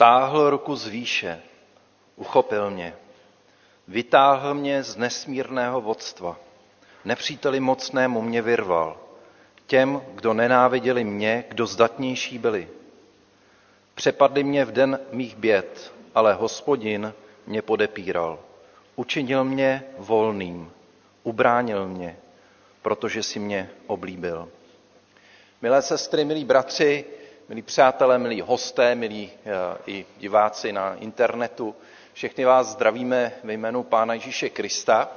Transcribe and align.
Stáhl 0.00 0.50
ruku 0.50 0.76
z 0.76 0.86
výše, 0.86 1.40
uchopil 2.16 2.70
mě, 2.70 2.94
vytáhl 3.88 4.54
mě 4.54 4.82
z 4.82 4.96
nesmírného 4.96 5.80
vodstva. 5.80 6.36
Nepříteli 7.04 7.60
mocnému 7.60 8.22
mě 8.22 8.42
vyrval, 8.42 8.96
těm, 9.66 10.02
kdo 10.14 10.34
nenáviděli 10.34 11.04
mě, 11.04 11.44
kdo 11.48 11.66
zdatnější 11.66 12.38
byli. 12.38 12.68
Přepadli 13.94 14.44
mě 14.44 14.64
v 14.64 14.72
den 14.72 15.00
mých 15.12 15.36
běd, 15.36 15.92
ale 16.14 16.34
hospodin 16.34 17.12
mě 17.46 17.62
podepíral. 17.62 18.38
Učinil 18.96 19.44
mě 19.44 19.84
volným, 19.98 20.72
ubránil 21.22 21.88
mě, 21.88 22.16
protože 22.82 23.22
si 23.22 23.38
mě 23.38 23.70
oblíbil. 23.86 24.48
Milé 25.62 25.82
sestry, 25.82 26.24
milí 26.24 26.44
bratři, 26.44 27.04
milí 27.50 27.62
přátelé, 27.62 28.18
milí 28.18 28.40
hosté, 28.40 28.94
milí 28.94 29.30
eh, 29.44 29.50
i 29.86 30.06
diváci 30.18 30.72
na 30.72 30.94
internetu, 30.94 31.74
všechny 32.12 32.44
vás 32.44 32.66
zdravíme 32.66 33.32
ve 33.44 33.52
jménu 33.52 33.82
Pána 33.82 34.14
Ježíše 34.14 34.48
Krista 34.48 35.10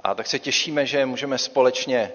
a 0.00 0.14
tak 0.14 0.26
se 0.26 0.38
těšíme, 0.38 0.86
že 0.86 1.06
můžeme 1.06 1.38
společně 1.38 2.12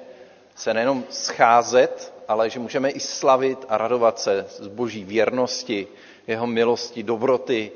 se 0.56 0.74
nejenom 0.74 1.04
scházet, 1.10 2.14
ale 2.28 2.50
že 2.50 2.60
můžeme 2.60 2.90
i 2.90 3.00
slavit 3.00 3.66
a 3.70 3.78
radovat 3.78 4.20
se 4.20 4.46
z 4.50 4.68
boží 4.68 5.04
věrnosti, 5.04 5.88
jeho 6.28 6.48
milosti, 6.48 7.04
dobroty. 7.04 7.72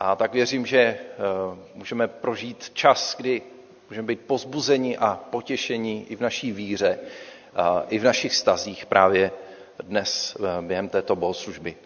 A 0.00 0.16
tak 0.16 0.32
věřím, 0.32 0.66
že 0.66 0.78
eh, 0.80 0.98
můžeme 1.74 2.08
prožít 2.08 2.70
čas, 2.74 3.16
kdy 3.16 3.42
můžeme 3.90 4.06
být 4.06 4.20
pozbuzeni 4.20 4.96
a 4.96 5.20
potěšení 5.30 6.06
i 6.08 6.16
v 6.16 6.20
naší 6.20 6.52
víře, 6.52 6.98
i 7.88 7.98
v 7.98 8.04
našich 8.04 8.34
stazích 8.34 8.86
právě 8.86 9.30
dnes 9.82 10.36
eh, 10.40 10.62
během 10.62 10.88
této 10.88 11.16
bohoslužby. 11.16 11.76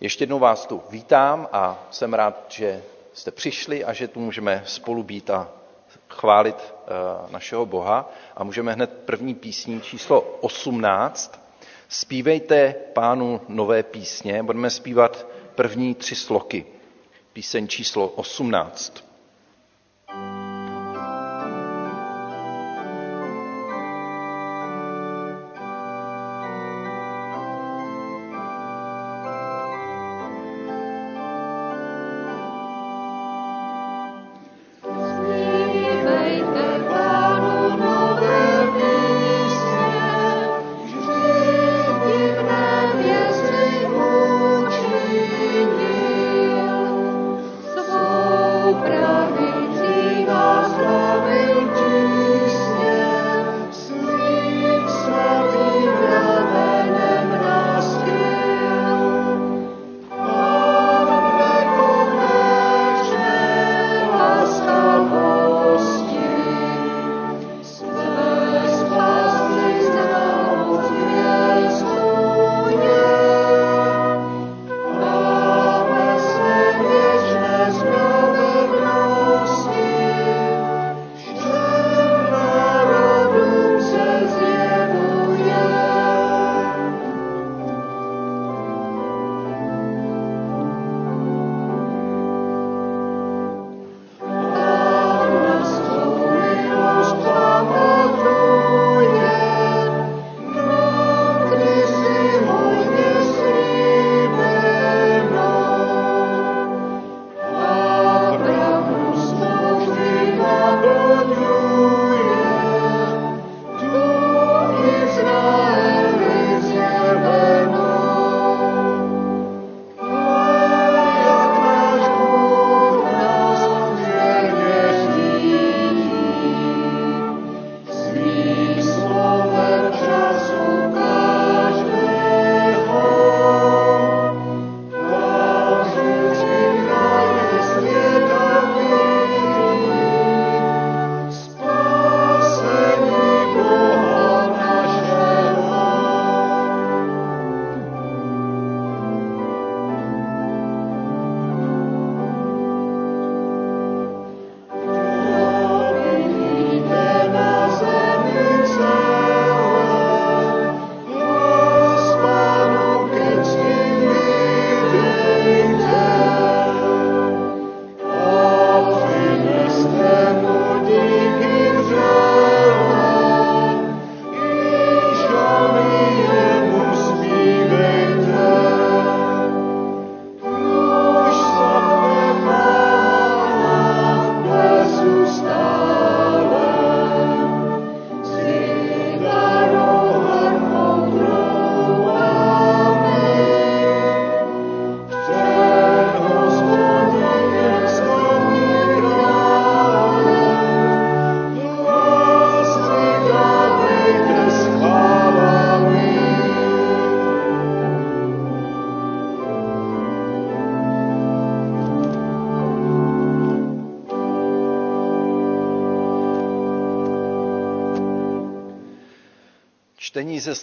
Ještě 0.00 0.22
jednou 0.22 0.38
vás 0.38 0.66
tu 0.66 0.82
vítám 0.90 1.48
a 1.52 1.86
jsem 1.90 2.14
rád, 2.14 2.44
že 2.48 2.82
jste 3.12 3.30
přišli 3.30 3.84
a 3.84 3.92
že 3.92 4.08
tu 4.08 4.20
můžeme 4.20 4.62
spolu 4.66 5.02
být 5.02 5.30
a 5.30 5.48
chválit 6.08 6.56
eh, 6.58 6.90
našeho 7.32 7.66
Boha. 7.66 8.12
A 8.36 8.44
můžeme 8.44 8.72
hned 8.72 8.90
první 9.04 9.34
písní 9.34 9.80
číslo 9.80 10.20
18. 10.20 11.40
Spívejte 11.88 12.74
pánu 12.92 13.40
nové 13.48 13.82
písně, 13.82 14.42
budeme 14.42 14.70
zpívat 14.70 15.26
první 15.54 15.94
tři 15.94 16.14
sloky. 16.14 16.66
Píseň 17.32 17.68
číslo 17.68 18.08
18. 18.08 19.13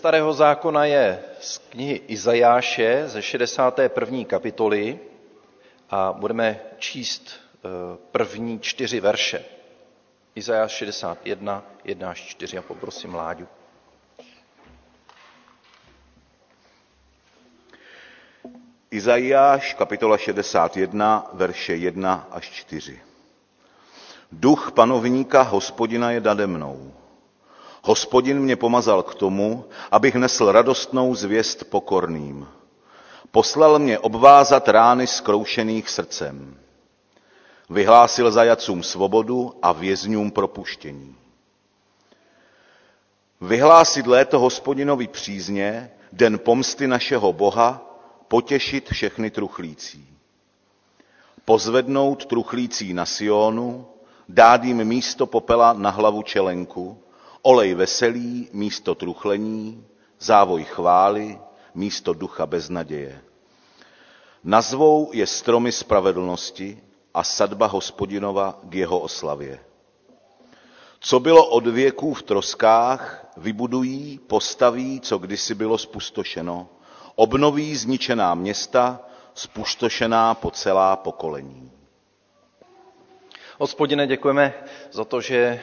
Starého 0.02 0.34
zákona 0.34 0.86
je 0.86 1.20
z 1.40 1.58
knihy 1.58 2.02
Izajáše 2.08 3.04
ze 3.08 3.22
61. 3.22 4.26
kapitoly 4.26 5.00
a 5.90 6.14
budeme 6.14 6.60
číst 6.78 7.30
eh, 7.30 7.70
první 8.12 8.60
čtyři 8.60 9.00
verše. 9.00 9.46
Izajáš 10.36 10.72
61, 10.72 11.64
1 11.84 12.10
až 12.10 12.22
4 12.22 12.58
a 12.58 12.62
poprosím 12.62 13.16
Láďu. 13.16 13.48
Izajáš, 18.92 19.74
kapitola 19.74 20.18
61, 20.18 21.30
verše 21.34 21.76
1 21.76 22.28
až 22.32 22.50
4. 22.50 23.02
Duch 24.32 24.72
panovníka 24.72 25.42
hospodina 25.42 26.12
je 26.12 26.22
nade 26.22 26.48
mnou. 26.48 27.01
Hospodin 27.84 28.40
mě 28.40 28.56
pomazal 28.56 29.04
k 29.04 29.16
tomu, 29.16 29.66
abych 29.92 30.16
nesl 30.16 30.52
radostnou 30.52 31.16
zvěst 31.16 31.64
pokorným. 31.64 32.48
Poslal 33.32 33.80
mě 33.80 34.00
obvázat 34.00 34.70
rány 34.70 35.08
skroušených 35.08 35.90
srdcem. 35.90 36.58
Vyhlásil 37.70 38.32
zajacům 38.32 38.84
svobodu 38.84 39.56
a 39.62 39.72
vězňům 39.72 40.32
propuštění. 40.32 41.16
Vyhlásit 43.42 44.08
léto 44.08 44.40
hospodinovi 44.40 45.08
přízně, 45.08 45.92
den 46.12 46.40
pomsty 46.40 46.88
našeho 46.88 47.34
Boha, 47.34 47.98
potěšit 48.28 48.90
všechny 48.90 49.32
truchlící. 49.32 50.08
Pozvednout 51.46 52.26
truchlící 52.26 52.94
na 52.94 53.06
Sionu, 53.06 53.88
dát 54.30 54.64
jim 54.64 54.84
místo 54.84 55.26
popela 55.26 55.74
na 55.74 55.90
hlavu 55.90 56.22
čelenku, 56.22 56.98
olej 57.42 57.74
veselý 57.74 58.50
místo 58.54 58.96
truchlení, 58.96 59.86
závoj 60.20 60.64
chvály 60.64 61.40
místo 61.76 62.14
ducha 62.14 62.46
beznaděje. 62.46 63.22
Nazvou 64.44 65.10
je 65.14 65.28
stromy 65.28 65.72
spravedlnosti 65.72 66.82
a 67.14 67.24
sadba 67.24 67.68
hospodinova 67.68 68.60
k 68.64 68.76
jeho 68.76 69.00
oslavě. 69.00 69.60
Co 71.00 71.20
bylo 71.20 71.48
od 71.48 71.68
věků 71.68 72.14
v 72.14 72.24
troskách, 72.24 73.26
vybudují, 73.38 74.20
postaví, 74.28 75.02
co 75.02 75.18
kdysi 75.18 75.56
bylo 75.56 75.78
spustošeno, 75.78 76.70
obnoví 77.16 77.76
zničená 77.76 78.36
města, 78.36 79.00
spustošená 79.34 80.34
po 80.34 80.52
celá 80.52 80.96
pokolení. 80.96 81.72
Hospodine, 83.60 84.08
děkujeme 84.08 84.54
za 84.92 85.06
to, 85.06 85.22
že 85.22 85.38
eh, 85.38 85.62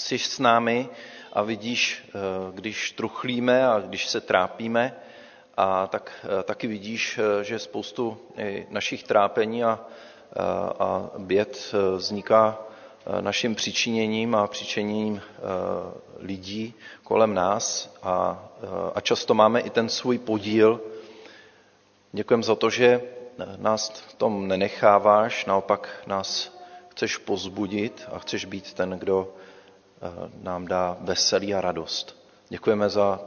jsi 0.00 0.18
s 0.18 0.38
námi 0.38 0.88
a 1.32 1.42
vidíš, 1.42 2.04
eh, 2.08 2.18
když 2.54 2.92
truchlíme 2.92 3.66
a 3.68 3.80
když 3.80 4.08
se 4.08 4.20
trápíme, 4.20 4.96
a 5.56 5.86
tak 5.86 6.12
eh, 6.24 6.42
taky 6.42 6.66
vidíš, 6.66 7.20
že 7.42 7.58
spoustu 7.58 8.18
našich 8.68 9.02
trápení 9.02 9.64
a, 9.64 9.80
a 10.78 11.10
běd 11.18 11.74
vzniká 11.96 12.58
naším 13.20 13.54
přičiněním 13.54 14.34
a 14.34 14.46
přičiněním 14.46 15.22
lidí 16.18 16.74
kolem 17.04 17.34
nás 17.34 17.94
a, 18.02 18.44
a 18.94 19.00
často 19.00 19.34
máme 19.34 19.60
i 19.60 19.70
ten 19.70 19.88
svůj 19.88 20.18
podíl. 20.18 20.80
Děkujeme 22.12 22.42
za 22.42 22.54
to, 22.54 22.70
že 22.70 23.00
nás 23.56 23.90
v 23.90 24.14
tom 24.14 24.48
nenecháváš, 24.48 25.44
naopak 25.46 26.02
nás 26.06 26.58
chceš 27.00 27.16
pozbudit 27.16 28.08
a 28.12 28.18
chceš 28.18 28.44
být 28.44 28.74
ten, 28.74 28.90
kdo 28.90 29.28
eh, 29.36 29.39
nám 30.42 30.66
dá 30.66 30.96
veselí 31.00 31.54
a 31.54 31.60
radost. 31.60 32.16
Děkujeme 32.48 32.90
za 32.90 33.20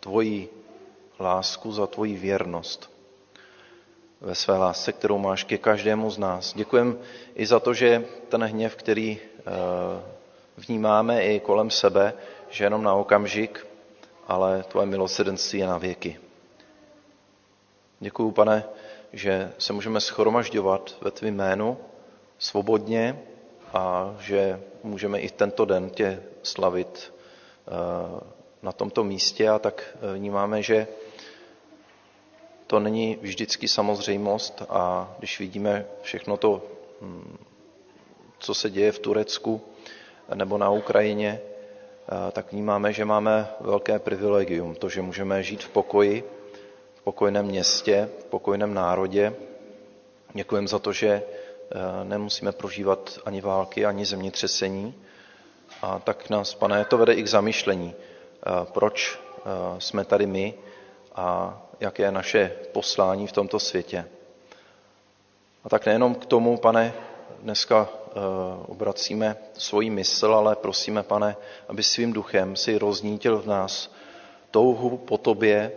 tvoji 0.00 0.48
lásku, 1.20 1.72
za 1.72 1.86
tvoji 1.86 2.16
věrnost 2.16 2.90
ve 4.20 4.34
své 4.34 4.56
lásce, 4.56 4.92
kterou 4.92 5.18
máš 5.18 5.44
ke 5.44 5.58
každému 5.58 6.10
z 6.10 6.18
nás. 6.18 6.54
Děkujeme 6.54 6.94
i 7.34 7.46
za 7.46 7.60
to, 7.60 7.74
že 7.74 8.04
ten 8.28 8.44
hněv, 8.44 8.76
který 8.76 9.18
eh, 9.38 9.42
vnímáme 10.56 11.22
i 11.22 11.40
kolem 11.40 11.70
sebe, 11.70 12.14
že 12.50 12.64
jenom 12.64 12.82
na 12.82 12.94
okamžik, 12.94 13.66
ale 14.28 14.62
tvoje 14.62 14.86
milosrdenství 14.86 15.58
je 15.58 15.66
na 15.66 15.78
věky. 15.78 16.20
Děkuju, 18.00 18.30
pane, 18.30 18.64
že 19.12 19.52
se 19.58 19.72
můžeme 19.72 20.00
schromažďovat 20.00 20.96
ve 21.00 21.10
tvým 21.10 21.34
jménu 21.34 21.78
svobodně 22.38 23.22
a 23.74 24.14
že 24.20 24.60
můžeme 24.82 25.20
i 25.20 25.30
tento 25.30 25.64
den 25.64 25.90
tě 25.90 26.22
slavit 26.42 27.12
eh, 27.68 27.70
na 28.62 28.72
tomto 28.72 29.04
místě 29.04 29.48
a 29.48 29.58
tak 29.58 29.96
vnímáme, 30.14 30.62
že 30.62 30.86
to 32.66 32.80
není 32.80 33.18
vždycky 33.22 33.68
samozřejmost 33.68 34.62
a 34.68 35.14
když 35.18 35.38
vidíme 35.40 35.86
všechno 36.02 36.36
to, 36.36 36.62
hm, 37.00 37.36
co 38.38 38.54
se 38.54 38.70
děje 38.70 38.92
v 38.92 38.98
Turecku 38.98 39.60
nebo 40.34 40.58
na 40.58 40.70
Ukrajině, 40.70 41.40
eh, 41.40 42.30
tak 42.32 42.52
vnímáme, 42.52 42.92
že 42.92 43.04
máme 43.04 43.48
velké 43.60 43.98
privilegium, 43.98 44.74
to, 44.74 44.88
že 44.88 45.02
můžeme 45.02 45.42
žít 45.42 45.62
v 45.64 45.68
pokoji, 45.68 46.24
pokojném 47.08 47.46
městě, 47.46 48.08
v 48.18 48.24
pokojném 48.24 48.74
národě. 48.74 49.32
Děkujeme 50.34 50.68
za 50.68 50.78
to, 50.78 50.92
že 50.92 51.08
eh, 51.08 51.37
nemusíme 52.04 52.52
prožívat 52.52 53.18
ani 53.24 53.40
války, 53.40 53.86
ani 53.86 54.06
zemětřesení. 54.06 54.94
A 55.82 55.98
tak 55.98 56.30
nás, 56.30 56.54
pane, 56.54 56.84
to 56.84 56.98
vede 56.98 57.12
i 57.12 57.22
k 57.22 57.28
zamyšlení, 57.28 57.94
eh, 57.94 58.50
proč 58.72 59.18
eh, 59.38 59.40
jsme 59.78 60.04
tady 60.04 60.26
my 60.26 60.54
a 61.14 61.58
jaké 61.80 62.02
je 62.02 62.12
naše 62.12 62.52
poslání 62.72 63.26
v 63.26 63.32
tomto 63.32 63.58
světě. 63.58 64.08
A 65.64 65.68
tak 65.68 65.86
nejenom 65.86 66.14
k 66.14 66.26
tomu, 66.26 66.56
pane, 66.56 66.92
dneska 67.42 67.88
obracíme 68.66 69.36
svoji 69.58 69.90
mysl, 69.90 70.34
ale 70.34 70.56
prosíme, 70.56 71.02
pane, 71.02 71.36
aby 71.68 71.82
svým 71.82 72.12
duchem 72.12 72.56
si 72.56 72.78
roznítil 72.78 73.38
v 73.38 73.46
nás 73.46 73.92
touhu 74.50 74.96
po 74.96 75.18
tobě, 75.18 75.72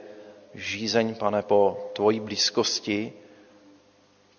žízeň, 0.54 1.16
pane, 1.16 1.42
po 1.42 1.90
tvojí 1.94 2.20
blízkosti. 2.20 3.14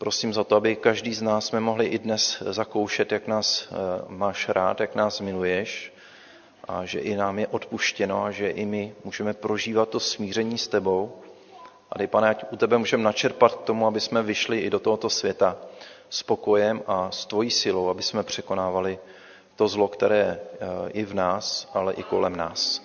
Prosím 0.02 0.34
za 0.34 0.44
to, 0.44 0.56
aby 0.56 0.76
každý 0.76 1.14
z 1.14 1.22
nás 1.22 1.46
jsme 1.46 1.60
mohli 1.60 1.86
i 1.86 1.98
dnes 1.98 2.42
zakoušet, 2.46 3.12
jak 3.12 3.26
nás 3.26 3.68
eh, 3.70 3.74
máš 4.08 4.48
rád, 4.48 4.80
jak 4.80 4.94
nás 4.94 5.20
miluješ 5.20 5.92
a 6.68 6.84
že 6.84 7.00
i 7.00 7.16
nám 7.16 7.38
je 7.38 7.46
odpuštěno 7.46 8.24
a 8.24 8.30
že 8.30 8.48
i 8.50 8.66
my 8.66 8.94
můžeme 9.04 9.34
prožívat 9.34 9.88
to 9.88 10.00
smíření 10.00 10.58
s 10.58 10.68
tebou. 10.68 11.12
A 11.90 11.98
dej, 11.98 12.06
pane, 12.06 12.28
ať 12.28 12.44
u 12.52 12.56
tebe 12.56 12.78
můžeme 12.78 13.02
načerpat 13.02 13.54
k 13.54 13.62
tomu, 13.62 13.86
aby 13.86 14.00
jsme 14.00 14.22
vyšli 14.22 14.58
i 14.58 14.70
do 14.70 14.78
tohoto 14.78 15.10
světa 15.10 15.56
s 16.10 16.22
pokojem 16.22 16.82
a 16.86 17.10
s 17.10 17.26
tvojí 17.26 17.50
silou, 17.50 17.88
aby 17.88 18.02
jsme 18.02 18.22
překonávali 18.22 18.98
to 19.56 19.68
zlo, 19.68 19.88
které 19.88 20.16
je 20.16 20.40
eh, 20.40 20.90
i 20.90 21.04
v 21.04 21.14
nás, 21.14 21.70
ale 21.74 21.94
i 21.94 22.02
kolem 22.02 22.36
nás. 22.36 22.82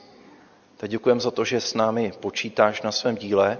Teď 0.77 0.91
děkujeme 0.91 1.21
za 1.21 1.31
to, 1.31 1.45
že 1.45 1.61
s 1.61 1.73
námi 1.73 2.13
počítáš 2.19 2.81
na 2.81 2.91
svém 2.91 3.15
díle 3.15 3.57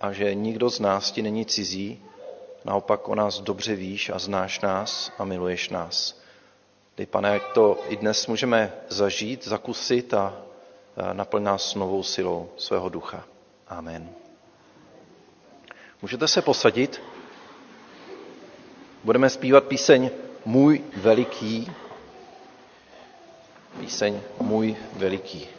a 0.00 0.12
že 0.12 0.34
nikdo 0.34 0.70
z 0.70 0.80
nás 0.80 1.10
ti 1.10 1.22
není 1.22 1.46
cizí, 1.46 2.02
naopak 2.64 3.08
o 3.08 3.14
nás 3.14 3.40
dobře 3.40 3.74
víš 3.74 4.10
a 4.10 4.18
znáš 4.18 4.60
nás 4.60 5.12
a 5.18 5.24
miluješ 5.24 5.68
nás. 5.68 6.20
Dej, 6.96 7.06
pane, 7.06 7.28
jak 7.28 7.52
to 7.52 7.78
i 7.88 7.96
dnes 7.96 8.26
můžeme 8.26 8.72
zažít, 8.88 9.46
zakusit 9.46 10.14
a 10.14 10.42
naplň 11.12 11.42
nás 11.42 11.74
novou 11.74 12.02
silou 12.02 12.50
svého 12.56 12.88
ducha. 12.88 13.24
Amen. 13.68 14.10
Můžete 16.02 16.28
se 16.28 16.42
posadit. 16.42 17.02
Budeme 19.04 19.30
zpívat 19.30 19.64
píseň 19.64 20.10
Můj 20.44 20.84
veliký. 20.96 21.72
Píseň 23.80 24.20
Můj 24.40 24.76
veliký. 24.92 25.55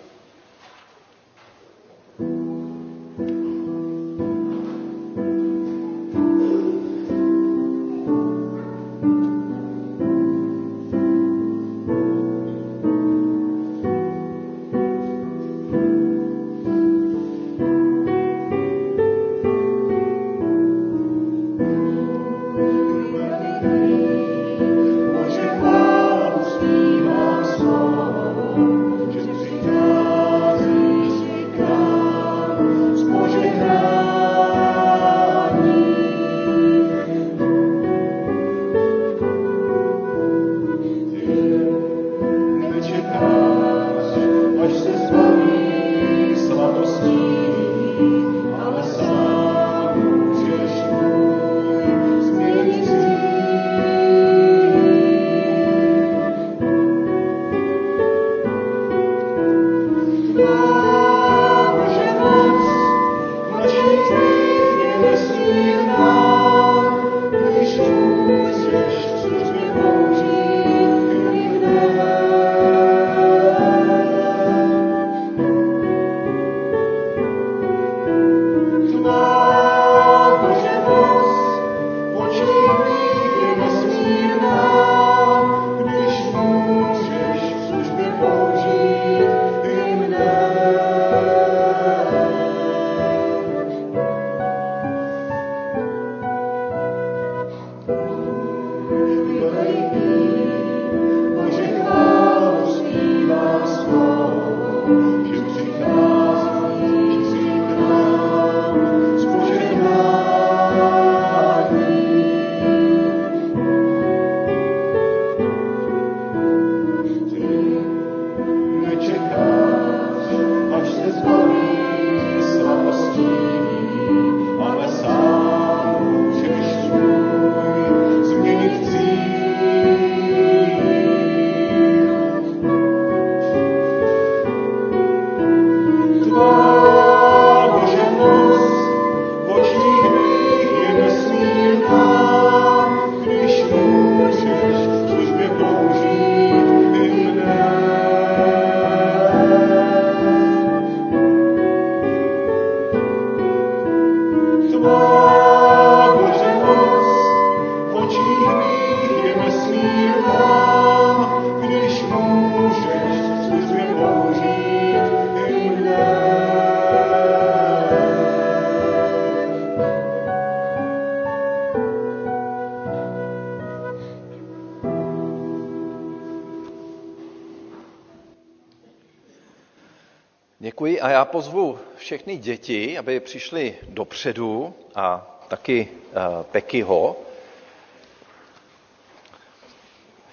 Pozvu 181.27 181.79
všechny 181.96 182.38
děti, 182.38 182.98
aby 182.98 183.19
přišli 183.19 183.75
dopředu 183.89 184.74
a 184.96 185.38
taky 185.48 185.88
uh, 185.91 186.43
Pekyho, 186.43 187.15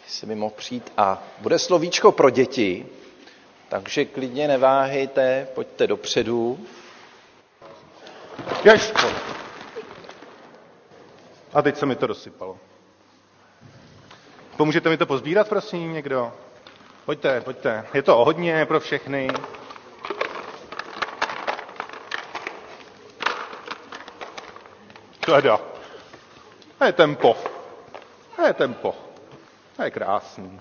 jestli 0.04 0.26
by 0.26 0.34
mohl 0.34 0.54
přijít. 0.56 0.92
A 0.96 1.22
bude 1.40 1.58
slovíčko 1.58 2.12
pro 2.12 2.30
děti, 2.30 2.86
takže 3.68 4.04
klidně 4.04 4.48
neváhejte, 4.48 5.48
pojďte 5.54 5.86
dopředu. 5.86 6.58
Jež. 8.64 8.92
A 11.52 11.62
teď 11.62 11.76
se 11.76 11.86
mi 11.86 11.96
to 11.96 12.06
rozsypalo. 12.06 12.58
Pomůžete 14.56 14.88
mi 14.88 14.96
to 14.96 15.06
pozbírat, 15.06 15.48
prosím, 15.48 15.92
někdo? 15.92 16.32
Pojďte, 17.04 17.40
pojďte. 17.40 17.86
Je 17.94 18.02
to 18.02 18.24
hodně 18.24 18.66
pro 18.66 18.80
všechny. 18.80 19.28
Teda. 25.26 25.61
To 26.78 26.85
je 26.85 26.93
tempo. 26.93 27.37
To 28.37 28.43
je 28.47 28.54
tempo. 28.54 28.95
To 29.76 29.83
je 29.83 29.90
krásný. 29.90 30.61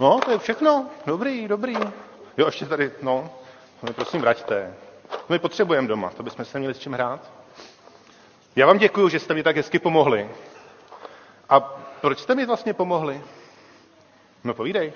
No, 0.00 0.20
to 0.24 0.30
je 0.30 0.38
všechno. 0.38 0.86
Dobrý, 1.06 1.48
dobrý. 1.48 1.74
Jo, 2.36 2.46
ještě 2.46 2.66
tady, 2.66 2.92
no. 3.02 3.30
My 3.82 3.92
prosím, 3.92 4.20
vraťte. 4.20 4.74
My 5.28 5.38
potřebujeme 5.38 5.88
doma, 5.88 6.10
to 6.10 6.22
bychom 6.22 6.44
se 6.44 6.58
měli 6.58 6.74
s 6.74 6.78
čím 6.78 6.92
hrát. 6.92 7.30
Já 8.56 8.66
vám 8.66 8.78
děkuji, 8.78 9.08
že 9.08 9.20
jste 9.20 9.34
mi 9.34 9.42
tak 9.42 9.56
hezky 9.56 9.78
pomohli. 9.78 10.30
A 11.48 11.60
proč 12.00 12.18
jste 12.18 12.34
mi 12.34 12.46
vlastně 12.46 12.74
pomohli? 12.74 13.22
No 14.44 14.54
povídej. 14.54 14.92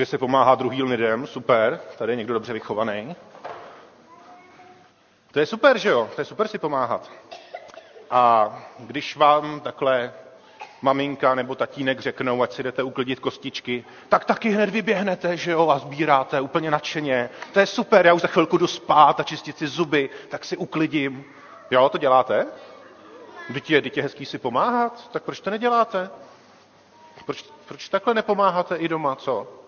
Že 0.00 0.06
se 0.06 0.18
pomáhá 0.18 0.54
druhým 0.54 0.86
lidem, 0.86 1.26
super, 1.26 1.80
tady 1.98 2.12
je 2.12 2.16
někdo 2.16 2.34
dobře 2.34 2.52
vychovaný. 2.52 3.16
To 5.32 5.40
je 5.40 5.46
super, 5.46 5.78
že 5.78 5.88
jo? 5.88 6.08
To 6.14 6.20
je 6.20 6.24
super 6.24 6.48
si 6.48 6.58
pomáhat. 6.58 7.10
A 8.10 8.54
když 8.78 9.16
vám 9.16 9.60
takhle 9.60 10.12
maminka 10.82 11.34
nebo 11.34 11.54
tatínek 11.54 12.00
řeknou, 12.00 12.42
ať 12.42 12.52
si 12.52 12.62
jdete 12.62 12.82
uklidit 12.82 13.20
kostičky, 13.20 13.84
tak 14.08 14.24
taky 14.24 14.50
hned 14.50 14.70
vyběhnete, 14.70 15.36
že 15.36 15.50
jo, 15.50 15.68
a 15.68 15.78
sbíráte 15.78 16.40
úplně 16.40 16.70
nadšeně. 16.70 17.30
To 17.52 17.60
je 17.60 17.66
super, 17.66 18.06
já 18.06 18.12
už 18.14 18.22
za 18.22 18.28
chvilku 18.28 18.58
jdu 18.58 18.66
spát 18.66 19.20
a 19.20 19.22
čistit 19.22 19.58
si 19.58 19.66
zuby, 19.66 20.10
tak 20.28 20.44
si 20.44 20.56
uklidím. 20.56 21.24
Jo, 21.70 21.88
to 21.88 21.98
děláte? 21.98 22.46
Teď 23.52 23.70
je, 23.70 23.82
je 23.96 24.02
hezký 24.02 24.24
si 24.26 24.38
pomáhat, 24.38 25.10
tak 25.10 25.22
proč 25.22 25.40
to 25.40 25.50
neděláte? 25.50 26.10
Proč, 27.26 27.44
proč 27.66 27.88
takhle 27.88 28.14
nepomáháte 28.14 28.76
i 28.76 28.88
doma, 28.88 29.16
co? 29.16 29.59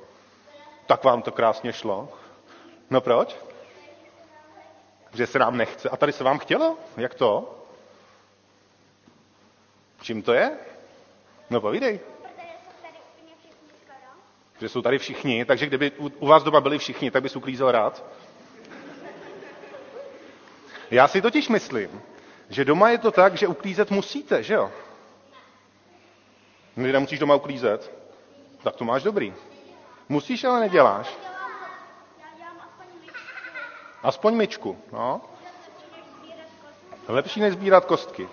Tak 0.86 1.04
vám 1.04 1.22
to 1.22 1.32
krásně 1.32 1.72
šlo. 1.72 2.08
No 2.90 3.00
proč? 3.00 3.36
Že 5.14 5.26
se 5.26 5.38
nám 5.38 5.56
nechce. 5.56 5.88
A 5.88 5.96
tady 5.96 6.12
se 6.12 6.24
vám 6.24 6.38
chtělo? 6.38 6.76
Jak 6.96 7.14
to? 7.14 7.58
Čím 10.02 10.22
to 10.22 10.32
je? 10.32 10.50
No 11.50 11.60
povídej. 11.60 12.00
Že 14.60 14.68
jsou 14.68 14.82
tady 14.82 14.98
všichni, 14.98 15.44
takže 15.44 15.66
kdyby 15.66 15.90
u 16.18 16.26
vás 16.26 16.42
doma 16.42 16.60
byli 16.60 16.78
všichni, 16.78 17.10
tak 17.10 17.22
bys 17.22 17.36
uklízel 17.36 17.72
rád. 17.72 18.04
Já 20.90 21.08
si 21.08 21.22
totiž 21.22 21.48
myslím, 21.48 22.02
že 22.48 22.64
doma 22.64 22.90
je 22.90 22.98
to 22.98 23.10
tak, 23.10 23.34
že 23.34 23.46
uklízet 23.46 23.90
musíte, 23.90 24.42
že 24.42 24.54
jo? 24.54 24.70
Když 26.74 26.92
nemusíš 26.92 27.18
doma 27.18 27.34
uklízet, 27.34 27.92
tak 28.62 28.76
to 28.76 28.84
máš 28.84 29.02
dobrý. 29.02 29.34
Musíš, 30.12 30.44
ale 30.44 30.60
neděláš. 30.60 31.16
Aspoň 34.02 34.34
myčku, 34.34 34.78
no. 34.92 35.20
Lepší 37.08 37.40
než 37.40 37.52
sbírat 37.52 37.84
kostky. 37.84 38.28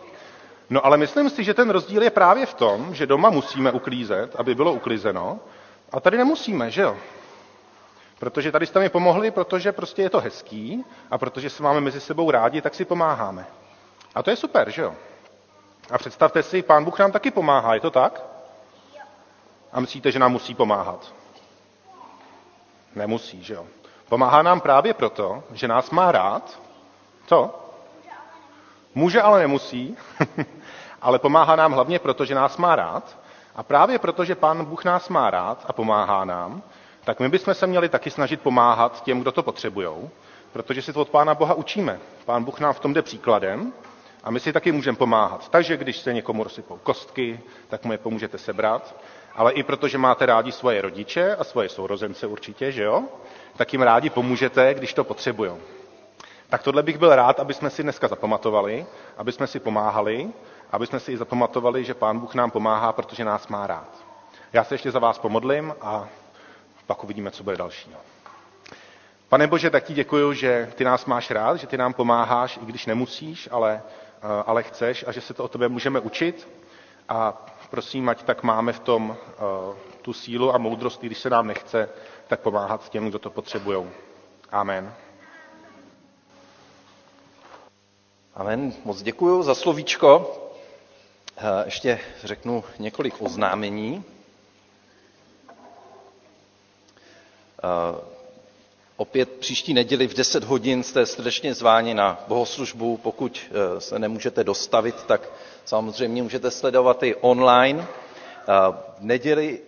No 0.69 0.85
ale 0.85 0.97
myslím 0.97 1.29
si, 1.29 1.43
že 1.43 1.53
ten 1.53 1.69
rozdíl 1.69 2.03
je 2.03 2.09
právě 2.09 2.45
v 2.45 2.53
tom, 2.53 2.95
že 2.95 3.05
doma 3.07 3.29
musíme 3.29 3.71
uklízet, 3.71 4.35
aby 4.35 4.55
bylo 4.55 4.73
uklizeno, 4.73 5.39
a 5.91 5.99
tady 5.99 6.17
nemusíme, 6.17 6.71
že 6.71 6.81
jo? 6.81 6.97
Protože 8.19 8.51
tady 8.51 8.65
jste 8.65 8.79
mi 8.79 8.89
pomohli, 8.89 9.31
protože 9.31 9.71
prostě 9.71 10.01
je 10.01 10.09
to 10.09 10.19
hezký 10.19 10.85
a 11.11 11.17
protože 11.17 11.49
se 11.49 11.63
máme 11.63 11.81
mezi 11.81 12.01
sebou 12.01 12.31
rádi, 12.31 12.61
tak 12.61 12.75
si 12.75 12.85
pomáháme. 12.85 13.45
A 14.15 14.23
to 14.23 14.29
je 14.29 14.35
super, 14.35 14.69
že 14.69 14.81
jo? 14.81 14.95
A 15.91 15.97
představte 15.97 16.43
si, 16.43 16.61
pán 16.61 16.85
Bůh 16.85 16.99
nám 16.99 17.11
taky 17.11 17.31
pomáhá, 17.31 17.73
je 17.73 17.79
to 17.79 17.91
tak? 17.91 18.23
A 19.71 19.79
myslíte, 19.79 20.11
že 20.11 20.19
nám 20.19 20.31
musí 20.31 20.55
pomáhat? 20.55 21.18
Nemusí, 22.95 23.43
že 23.43 23.53
jo? 23.53 23.65
Pomáhá 24.09 24.41
nám 24.41 24.61
právě 24.61 24.93
proto, 24.93 25.43
že 25.53 25.67
nás 25.67 25.91
má 25.91 26.11
rád. 26.11 26.59
Co? 27.25 27.55
Může, 28.95 29.21
ale 29.21 29.39
nemusí. 29.39 29.97
ale 31.01 31.19
pomáhá 31.19 31.55
nám 31.55 31.71
hlavně 31.71 31.99
proto, 31.99 32.25
že 32.25 32.35
nás 32.35 32.57
má 32.57 32.75
rád. 32.75 33.17
A 33.55 33.63
právě 33.63 33.99
proto, 33.99 34.25
že 34.25 34.35
Pán 34.35 34.65
Bůh 34.65 34.85
nás 34.85 35.09
má 35.09 35.29
rád 35.29 35.65
a 35.67 35.73
pomáhá 35.73 36.25
nám, 36.25 36.61
tak 37.03 37.19
my 37.19 37.29
bychom 37.29 37.53
se 37.53 37.67
měli 37.67 37.89
taky 37.89 38.11
snažit 38.11 38.41
pomáhat 38.41 39.03
těm, 39.03 39.21
kdo 39.21 39.31
to 39.31 39.43
potřebují, 39.43 40.09
protože 40.53 40.81
si 40.81 40.93
to 40.93 41.01
od 41.01 41.09
Pána 41.09 41.35
Boha 41.35 41.53
učíme. 41.53 41.99
Pán 42.25 42.43
Bůh 42.43 42.59
nám 42.59 42.73
v 42.73 42.79
tom 42.79 42.93
jde 42.93 43.01
příkladem 43.01 43.73
a 44.23 44.31
my 44.31 44.39
si 44.39 44.53
taky 44.53 44.71
můžeme 44.71 44.97
pomáhat. 44.97 45.49
Takže 45.49 45.77
když 45.77 45.97
se 45.97 46.13
někomu 46.13 46.43
rozsypou 46.43 46.77
kostky, 46.83 47.39
tak 47.69 47.85
mu 47.85 47.91
je 47.91 47.97
pomůžete 47.97 48.37
sebrat. 48.37 48.95
Ale 49.39 49.51
i 49.53 49.63
protože 49.63 49.97
máte 49.97 50.25
rádi 50.25 50.51
svoje 50.51 50.81
rodiče 50.81 51.35
a 51.35 51.43
svoje 51.43 51.69
sourozence 51.69 52.27
určitě, 52.27 52.71
že 52.71 52.83
jo? 52.83 53.03
Tak 53.57 53.73
jim 53.73 53.81
rádi 53.81 54.09
pomůžete, 54.09 54.73
když 54.73 54.93
to 54.93 55.03
potřebují. 55.03 55.51
Tak 56.49 56.63
tohle 56.63 56.83
bych 56.83 56.97
byl 56.97 57.15
rád, 57.15 57.39
aby 57.39 57.53
jsme 57.53 57.69
si 57.69 57.83
dneska 57.83 58.07
zapamatovali, 58.07 58.85
aby 59.17 59.31
jsme 59.31 59.47
si 59.47 59.59
pomáhali, 59.59 60.29
aby 60.71 60.87
jsme 60.87 60.99
si 60.99 61.11
i 61.11 61.17
zapamatovali, 61.17 61.83
že 61.83 61.93
Pán 61.93 62.19
Bůh 62.19 62.35
nám 62.35 62.51
pomáhá, 62.51 62.93
protože 62.93 63.25
nás 63.25 63.47
má 63.47 63.67
rád. 63.67 64.05
Já 64.53 64.63
se 64.63 64.73
ještě 64.73 64.91
za 64.91 64.99
vás 64.99 65.19
pomodlím 65.19 65.75
a 65.81 66.07
pak 66.87 67.03
uvidíme, 67.03 67.31
co 67.31 67.43
bude 67.43 67.57
další. 67.57 67.91
Pane 69.29 69.47
Bože, 69.47 69.69
tak 69.69 69.83
ti 69.83 69.93
děkuji, 69.93 70.33
že 70.33 70.71
ty 70.75 70.83
nás 70.83 71.05
máš 71.05 71.31
rád, 71.31 71.55
že 71.57 71.67
ty 71.67 71.77
nám 71.77 71.93
pomáháš, 71.93 72.59
i 72.61 72.65
když 72.65 72.85
nemusíš, 72.85 73.49
ale, 73.51 73.81
eh, 74.21 74.43
ale 74.45 74.63
chceš 74.63 75.05
a 75.07 75.11
že 75.11 75.21
se 75.21 75.33
to 75.33 75.43
o 75.43 75.47
tebe 75.47 75.69
můžeme 75.69 75.99
učit. 75.99 76.47
A 77.09 77.45
prosím, 77.69 78.09
ať 78.09 78.23
tak 78.23 78.43
máme 78.43 78.73
v 78.73 78.79
tom 78.79 79.09
uh, 79.09 79.75
tu 80.01 80.13
sílu 80.13 80.55
a 80.55 80.57
moudrost, 80.57 81.01
když 81.01 81.19
se 81.19 81.29
nám 81.29 81.47
nechce, 81.47 81.89
tak 82.27 82.39
pomáhat 82.39 82.89
těm, 82.89 83.09
kdo 83.09 83.19
to 83.19 83.29
potřebují. 83.29 83.89
Amen. 84.51 84.93
Amen. 88.35 88.73
Moc 88.85 89.01
děkuji 89.01 89.43
za 89.43 89.55
slovíčko. 89.55 90.35
Eh, 91.37 91.65
ještě 91.65 91.99
řeknu 92.23 92.63
několik 92.79 93.21
oznámení. 93.21 94.03
Eh, 98.99 99.01
opět 99.01 99.29
příští 99.29 99.73
neděli 99.73 100.07
v 100.07 100.13
10 100.13 100.43
hodin 100.43 100.83
jste 100.83 101.05
srdečně 101.05 101.53
zváni 101.53 101.93
na 101.93 102.23
bohoslužbu. 102.27 102.97
Pokud 102.97 103.39
eh, 103.77 103.81
se 103.81 103.99
nemůžete 103.99 104.43
dostavit, 104.43 104.95
tak 105.07 105.29
samozřejmě 105.65 106.23
můžete 106.23 106.51
sledovat 106.51 107.03
i 107.03 107.15
online. 107.15 107.87
V 108.99 109.01
neděli, 109.01 109.59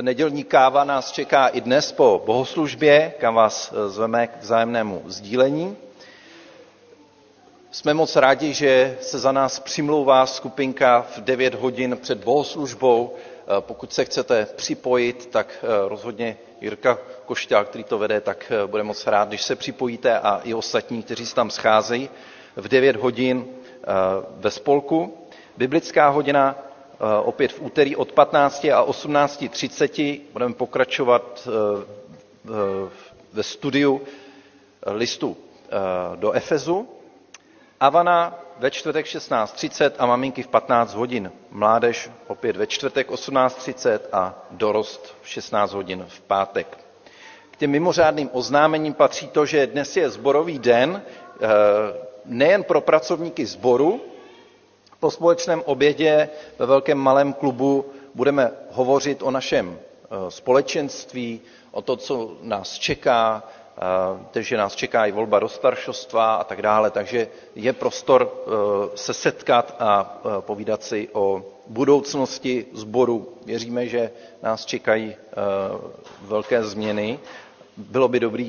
nedělní 0.00 0.44
káva 0.44 0.84
nás 0.84 1.12
čeká 1.12 1.48
i 1.48 1.60
dnes 1.60 1.92
po 1.92 2.22
bohoslužbě, 2.26 3.12
kam 3.20 3.34
vás 3.34 3.74
zveme 3.86 4.26
k 4.26 4.42
vzájemnému 4.42 5.02
sdílení. 5.06 5.76
Jsme 7.70 7.94
moc 7.94 8.16
rádi, 8.16 8.52
že 8.54 8.98
se 9.00 9.18
za 9.18 9.32
nás 9.32 9.60
přimlouvá 9.60 10.26
skupinka 10.26 11.06
v 11.16 11.18
9 11.20 11.54
hodin 11.54 11.98
před 12.00 12.24
bohoslužbou. 12.24 13.14
Eh, 13.50 13.60
pokud 13.60 13.92
se 13.92 14.04
chcete 14.04 14.46
připojit, 14.56 15.26
tak 15.26 15.58
eh, 15.62 15.88
rozhodně 15.88 16.36
Jirka 16.60 16.98
Košťál, 17.26 17.64
který 17.64 17.84
to 17.84 17.98
vede, 17.98 18.20
tak 18.20 18.52
eh, 18.54 18.66
bude 18.66 18.82
moc 18.82 19.06
rád, 19.06 19.28
když 19.28 19.42
se 19.42 19.56
připojíte 19.56 20.18
a 20.20 20.40
i 20.44 20.54
ostatní, 20.54 21.02
kteří 21.02 21.26
se 21.26 21.34
tam 21.34 21.50
scházejí 21.50 22.10
v 22.56 22.68
9 22.68 22.96
hodin 22.96 23.46
ve 24.36 24.50
spolku. 24.50 25.18
Biblická 25.56 26.08
hodina 26.08 26.56
opět 27.24 27.52
v 27.52 27.62
úterý 27.62 27.96
od 27.96 28.12
15 28.12 28.64
a 28.64 28.84
18.30. 28.86 30.20
Budeme 30.32 30.54
pokračovat 30.54 31.48
ve 33.32 33.42
studiu 33.42 34.00
listu 34.86 35.36
do 36.16 36.32
Efezu. 36.32 36.88
Avana 37.80 38.38
ve 38.58 38.70
čtvrtek 38.70 39.06
16.30 39.06 39.90
a 39.98 40.06
maminky 40.06 40.42
v 40.42 40.48
15 40.48 40.94
hodin. 40.94 41.32
Mládež 41.50 42.10
opět 42.26 42.56
ve 42.56 42.66
čtvrtek 42.66 43.10
18.30 43.10 43.98
a 44.12 44.46
dorost 44.50 45.14
v 45.22 45.28
16 45.28 45.72
hodin 45.72 46.04
v 46.08 46.20
pátek. 46.20 46.78
K 47.50 47.56
těm 47.56 47.70
mimořádným 47.70 48.30
oznámením 48.32 48.94
patří 48.94 49.28
to, 49.28 49.46
že 49.46 49.66
dnes 49.66 49.96
je 49.96 50.10
zborový 50.10 50.58
den 50.58 51.02
nejen 52.24 52.62
pro 52.64 52.80
pracovníky 52.80 53.46
zboru, 53.46 54.00
po 55.00 55.10
společném 55.10 55.62
obědě 55.66 56.28
ve 56.58 56.66
velkém 56.66 56.98
malém 56.98 57.32
klubu 57.32 57.84
budeme 58.14 58.50
hovořit 58.70 59.22
o 59.22 59.30
našem 59.30 59.78
eh, 59.78 60.30
společenství, 60.30 61.40
o 61.70 61.82
to, 61.82 61.96
co 61.96 62.36
nás 62.42 62.72
čeká, 62.78 63.42
takže 64.30 64.56
nás 64.56 64.74
čeká 64.74 65.06
i 65.06 65.12
volba 65.12 65.38
do 65.38 65.48
staršostva 65.48 66.34
a 66.34 66.44
tak 66.44 66.62
dále, 66.62 66.90
takže 66.90 67.28
je 67.54 67.72
prostor 67.72 68.30
eh, 68.32 68.50
se 68.96 69.14
setkat 69.14 69.76
a 69.78 70.18
eh, 70.24 70.28
povídat 70.40 70.82
si 70.82 71.08
o 71.12 71.44
budoucnosti 71.66 72.66
zboru. 72.72 73.28
Věříme, 73.46 73.86
že 73.86 74.10
nás 74.42 74.64
čekají 74.64 75.16
velké 76.22 76.64
změny. 76.64 77.18
Bylo 77.76 78.08
by 78.08 78.20
dobré 78.20 78.48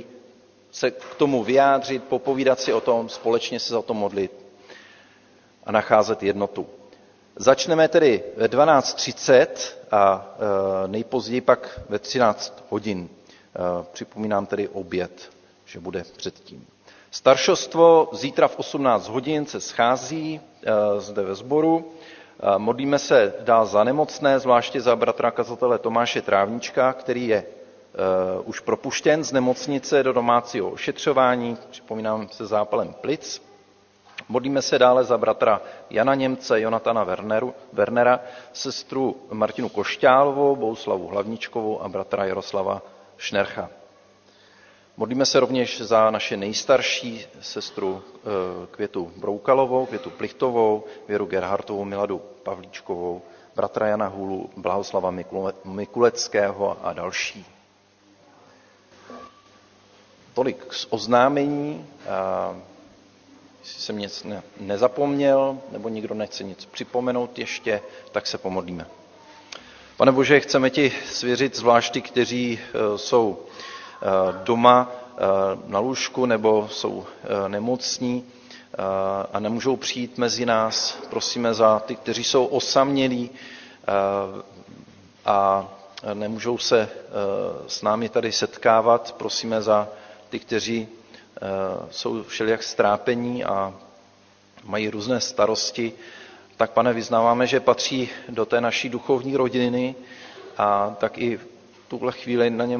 se 0.71 0.91
k 0.91 1.15
tomu 1.15 1.43
vyjádřit, 1.43 2.03
popovídat 2.03 2.60
si 2.60 2.73
o 2.73 2.82
tom, 2.82 3.10
společně 3.10 3.60
se 3.60 3.73
za 3.73 3.82
to 3.82 3.93
modlit 3.93 4.32
a 5.63 5.71
nacházet 5.71 6.23
jednotu. 6.23 6.67
Začneme 7.36 7.88
tedy 7.88 8.23
ve 8.38 8.47
12.30 8.47 9.47
a 9.91 10.27
nejpozději 10.88 11.41
pak 11.41 11.80
ve 11.89 11.99
13 11.99 12.63
hodin. 12.69 13.10
E, 13.55 13.83
připomínám 13.91 14.45
tedy 14.45 14.67
oběd, 14.67 15.29
že 15.65 15.79
bude 15.79 16.03
předtím. 16.17 16.67
Staršostvo 17.12 18.09
zítra 18.13 18.47
v 18.47 18.59
18 18.59 19.07
hodin 19.07 19.45
se 19.45 19.59
schází 19.62 20.41
e, 20.63 21.01
zde 21.01 21.23
ve 21.23 21.35
sboru. 21.35 21.91
Modlíme 22.57 22.99
se 22.99 23.33
dál 23.39 23.65
za 23.65 23.83
nemocné, 23.83 24.39
zvláště 24.39 24.81
za 24.81 24.95
bratra 24.95 25.31
kazatele 25.31 25.77
Tomáše 25.79 26.21
Trávnička, 26.21 26.93
který 26.93 27.27
je 27.27 27.43
už 28.45 28.59
propuštěn 28.59 29.23
z 29.23 29.31
nemocnice 29.31 30.03
do 30.03 30.13
domácího 30.13 30.69
ošetřování, 30.69 31.57
připomínám 31.69 32.29
se 32.31 32.45
zápalem 32.45 32.93
plic. 32.93 33.41
Modlíme 34.29 34.62
se 34.62 34.79
dále 34.79 35.03
za 35.03 35.17
bratra 35.17 35.62
Jana 35.89 36.15
Němce, 36.15 36.62
Jonatana 36.62 37.03
Werneru, 37.03 37.53
Wernera, 37.73 38.19
sestru 38.53 39.15
Martinu 39.31 39.69
Košťálovou, 39.69 40.55
Bouslavu 40.55 41.07
Hlavničkovou 41.07 41.81
a 41.81 41.89
bratra 41.89 42.25
Jaroslava 42.25 42.81
Šnercha. 43.19 43.69
Modlíme 44.97 45.25
se 45.25 45.39
rovněž 45.39 45.82
za 45.82 46.12
naše 46.12 46.38
nejstarší 46.38 47.25
sestru 47.41 48.03
eh, 48.15 48.19
Květu 48.71 49.12
Broukalovou, 49.17 49.86
Květu 49.86 50.10
Plichtovou, 50.10 50.84
Věru 51.08 51.25
Gerhartovou, 51.25 51.86
Miladu 51.86 52.21
Pavlíčkovou, 52.43 53.21
bratra 53.55 53.88
Jana 53.88 54.08
Hůlu, 54.08 54.49
Blahoslava 54.58 55.13
Mikuleckého 55.65 56.77
a 56.86 56.93
další. 56.93 57.45
Tolik 60.34 60.73
z 60.73 60.88
oznámení. 60.89 61.86
Jestli 63.60 63.82
jsem 63.82 63.97
nic 63.97 64.23
ne, 64.23 64.43
nezapomněl, 64.60 65.58
nebo 65.71 65.89
nikdo 65.89 66.15
nechce 66.15 66.43
nic 66.43 66.65
připomenout 66.65 67.39
ještě, 67.39 67.82
tak 68.12 68.27
se 68.27 68.38
pomodlíme. 68.38 68.88
Pane 69.99 70.12
Bože, 70.12 70.39
chceme 70.39 70.69
ti 70.69 70.93
svěřit 71.12 71.55
zvlášť 71.55 71.93
ty, 71.93 72.01
kteří 72.01 72.59
e, 72.59 72.97
jsou 72.97 73.39
e, 73.39 74.43
doma 74.43 74.91
e, 74.91 75.21
na 75.71 75.79
lůžku 75.79 76.25
nebo 76.25 76.67
jsou 76.71 77.05
nemocní 77.47 78.25
a 79.33 79.39
nemůžou 79.39 79.75
přijít 79.75 80.17
mezi 80.17 80.45
nás. 80.45 80.97
Prosíme 81.09 81.53
za 81.53 81.79
ty, 81.79 81.95
kteří 81.95 82.23
jsou 82.23 82.45
osamělí 82.45 83.29
a 85.25 85.67
nemůžou 86.13 86.57
se 86.57 86.89
s 87.67 87.81
námi 87.81 88.09
tady 88.09 88.31
setkávat. 88.31 89.12
Prosíme 89.17 89.62
za 89.62 89.88
ty, 90.29 90.39
kteří 90.39 90.88
Eh, 91.41 91.88
jsou 91.91 92.23
všelijak 92.23 92.63
strápení 92.63 93.43
a 93.43 93.73
mají 94.63 94.89
různé 94.89 95.21
starosti, 95.21 95.93
tak 96.60 96.72
pane, 96.72 96.93
vyznáváme, 96.93 97.48
že 97.48 97.60
patří 97.60 98.10
do 98.30 98.45
té 98.45 98.62
naší 98.62 98.89
duchovní 98.89 99.36
rodiny 99.38 99.95
a 100.58 100.95
tak 101.00 101.17
i 101.17 101.38
v 101.38 101.48
tuhle 101.88 102.12
chvíli 102.12 102.50
na 102.50 102.65
ně 102.65 102.80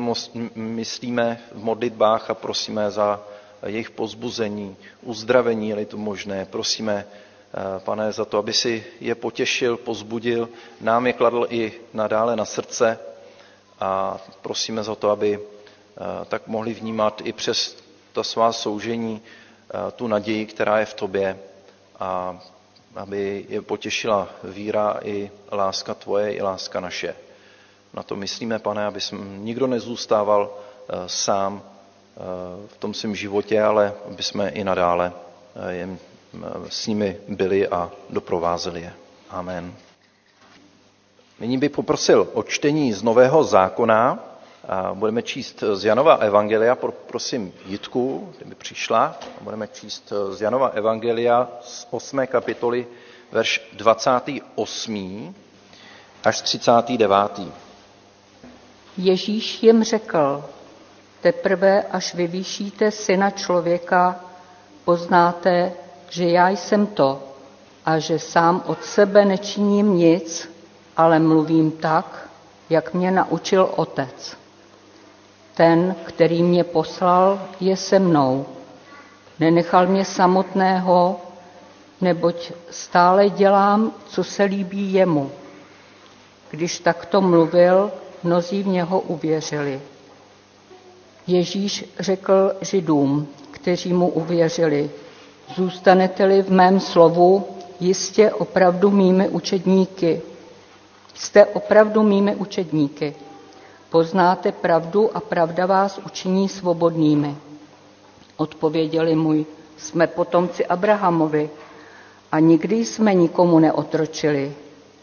myslíme 0.56 1.39
v 1.52 1.63
modlitbách 1.63 2.30
a 2.30 2.34
prosíme 2.34 2.92
za 2.92 3.22
jejich 3.65 3.89
pozbuzení, 3.92 4.76
uzdravení, 5.02 5.70
je 5.70 5.86
to 5.86 5.98
možné. 5.98 6.46
Prosíme, 6.46 7.06
eh, 7.08 7.80
pane, 7.80 8.12
za 8.12 8.26
to, 8.26 8.38
aby 8.38 8.54
si 8.54 8.84
je 9.00 9.15
potěšil, 9.15 9.78
pozbudil, 9.78 10.50
nám 10.82 11.08
je 11.08 11.13
kladl 11.13 11.48
i 11.50 11.72
nadále 11.94 12.36
na 12.36 12.46
srdce 12.46 13.00
a 13.80 14.18
prosíme 14.42 14.84
za 14.84 14.96
to, 14.96 15.10
aby 15.10 15.39
eh, 15.39 16.26
tak 16.26 16.48
mohli 16.48 16.74
vnímat 16.74 17.22
i 17.24 17.34
přes 17.34 17.78
ta 18.13 18.24
svá 18.24 18.52
soužení, 18.52 19.22
eh, 19.24 19.92
tu 19.92 20.08
naději, 20.08 20.46
která 20.46 20.80
je 20.80 20.86
v 20.86 20.94
tobě 20.94 21.39
a 22.00 22.39
aby 22.99 23.45
je 23.49 23.62
potěšila 23.62 24.29
víra 24.43 24.99
i 25.03 25.31
láska 25.51 25.93
tvoje, 25.93 26.33
i 26.33 26.41
láska 26.41 26.79
naše. 26.79 27.15
Na 27.93 28.03
to 28.03 28.15
myslíme, 28.15 28.59
pane, 28.59 28.85
aby 28.85 28.99
nikdo 29.38 29.67
nezůstával 29.67 30.49
eh, 30.53 30.93
sám 31.07 31.62
eh, 31.63 32.19
v 32.67 32.77
tom 32.77 32.93
svém 32.93 33.15
životě, 33.15 33.62
ale 33.62 33.93
aby 34.12 34.23
jsme 34.23 34.49
i 34.49 34.63
nadále 34.63 35.13
jen 35.69 35.97
s 36.69 36.88
nimi 36.88 37.17
byli 37.27 37.67
a 37.67 37.91
doprovázeli 38.09 38.81
je. 38.81 38.93
Amen. 39.29 39.73
Nyní 41.39 41.57
bych 41.57 41.71
poprosil 41.71 42.27
o 42.33 42.43
čtení 42.43 42.93
z 42.93 43.03
Nového 43.03 43.43
zákona, 43.43 44.19
budeme 44.93 45.22
číst 45.22 45.63
z 45.74 45.86
Janova 45.86 46.15
Evangelia, 46.15 46.78
prosím 47.08 47.54
Jitku, 47.65 48.34
kdyby 48.38 48.56
přišla, 48.56 49.15
budeme 49.41 49.67
číst 49.67 50.13
z 50.32 50.41
Janova 50.41 50.67
Evangelia 50.67 51.48
z 51.62 51.88
8. 51.91 52.28
kapitoly, 52.28 52.88
verš 53.32 53.69
28. 53.74 55.36
až 56.24 56.41
39. 56.41 57.41
Ježíš 58.98 59.63
jim 59.63 59.84
řekl, 59.84 60.45
teprve 61.22 61.82
až 61.84 62.15
vyvýšíte 62.15 62.91
syna 62.91 63.30
člověka, 63.30 64.19
poznáte, 64.86 65.72
že 66.10 66.26
já 66.30 66.50
jsem 66.50 66.88
to 66.88 67.24
a 67.86 68.00
že 68.00 68.19
sám 68.19 68.63
od 68.65 68.84
sebe 68.84 69.26
nečiním 69.26 69.95
nic, 69.95 70.52
ale 70.98 71.19
mluvím 71.19 71.72
tak, 71.72 72.30
jak 72.69 72.93
mě 72.93 73.12
naučil 73.12 73.69
otec. 73.76 74.38
Ten, 75.60 75.95
který 76.06 76.43
mě 76.43 76.63
poslal, 76.63 77.41
je 77.60 77.78
se 77.78 78.00
mnou. 78.00 78.45
Nenechal 79.39 79.88
mě 79.88 80.06
samotného, 80.06 81.19
neboť 82.02 82.52
stále 82.69 83.30
dělám, 83.30 83.91
co 84.08 84.24
se 84.24 84.43
líbí 84.43 84.93
jemu. 84.93 85.32
Když 86.52 86.80
takto 86.80 87.22
mluvil, 87.22 87.91
mnozí 88.24 88.63
v 88.63 88.67
něho 88.67 89.00
uvěřili. 89.00 89.82
Ježíš 91.28 91.86
řekl 92.00 92.52
židům, 92.62 93.28
kteří 93.52 93.93
mu 93.93 94.08
uvěřili, 94.08 94.89
zůstanete-li 95.56 96.41
v 96.41 96.50
mém 96.52 96.80
slovu, 96.80 97.48
jistě 97.80 98.32
opravdu 98.32 98.91
mými 98.91 99.30
učedníky. 99.30 100.22
Jste 101.13 101.45
opravdu 101.45 102.04
mými 102.04 102.36
učedníky. 102.36 103.15
Poznáte 103.89 104.52
pravdu 104.52 105.17
a 105.17 105.19
pravda 105.19 105.65
vás 105.65 105.97
učiní 106.06 106.49
svobodnými. 106.49 107.36
Odpověděli 108.38 109.15
mu, 109.15 109.45
jsme 109.78 110.08
potomci 110.08 110.65
Abrahamovi 110.65 111.49
a 112.32 112.39
nikdy 112.39 112.75
jsme 112.86 113.13
nikomu 113.13 113.60
neotročili. 113.60 114.54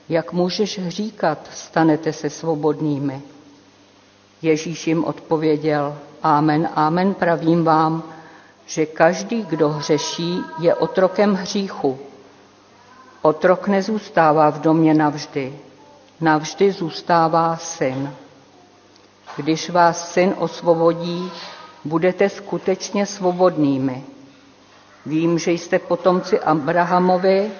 Jak 0.08 0.32
můžeš 0.32 0.80
říkat, 0.88 1.38
stanete 1.52 2.12
se 2.12 2.30
svobodnými? 2.30 3.22
Ježíš 4.42 4.86
jim 4.86 5.04
odpověděl, 5.04 5.98
Amen, 6.22 6.68
amen, 6.74 7.14
pravím 7.14 7.64
vám, 7.64 8.02
že 8.66 8.86
každý, 8.86 9.42
kdo 9.42 9.68
hřeší, 9.68 10.40
je 10.58 10.74
otrokem 10.74 11.34
hříchu. 11.34 11.98
Otrok 13.22 13.68
nezůstává 13.68 14.50
v 14.50 14.60
domě 14.60 14.94
navždy, 14.94 15.58
navždy 16.20 16.72
zůstává 16.72 17.56
syn. 17.56 18.10
Když 19.36 19.70
vás 19.70 20.12
syn 20.12 20.34
osvobodí, 20.38 21.30
budete 21.84 22.28
skutečně 22.28 23.06
svobodnými. 23.06 24.04
Vím, 25.06 25.38
že 25.38 25.52
jste 25.52 25.78
potomci 25.78 26.40
Abrahamovi, 26.40 27.50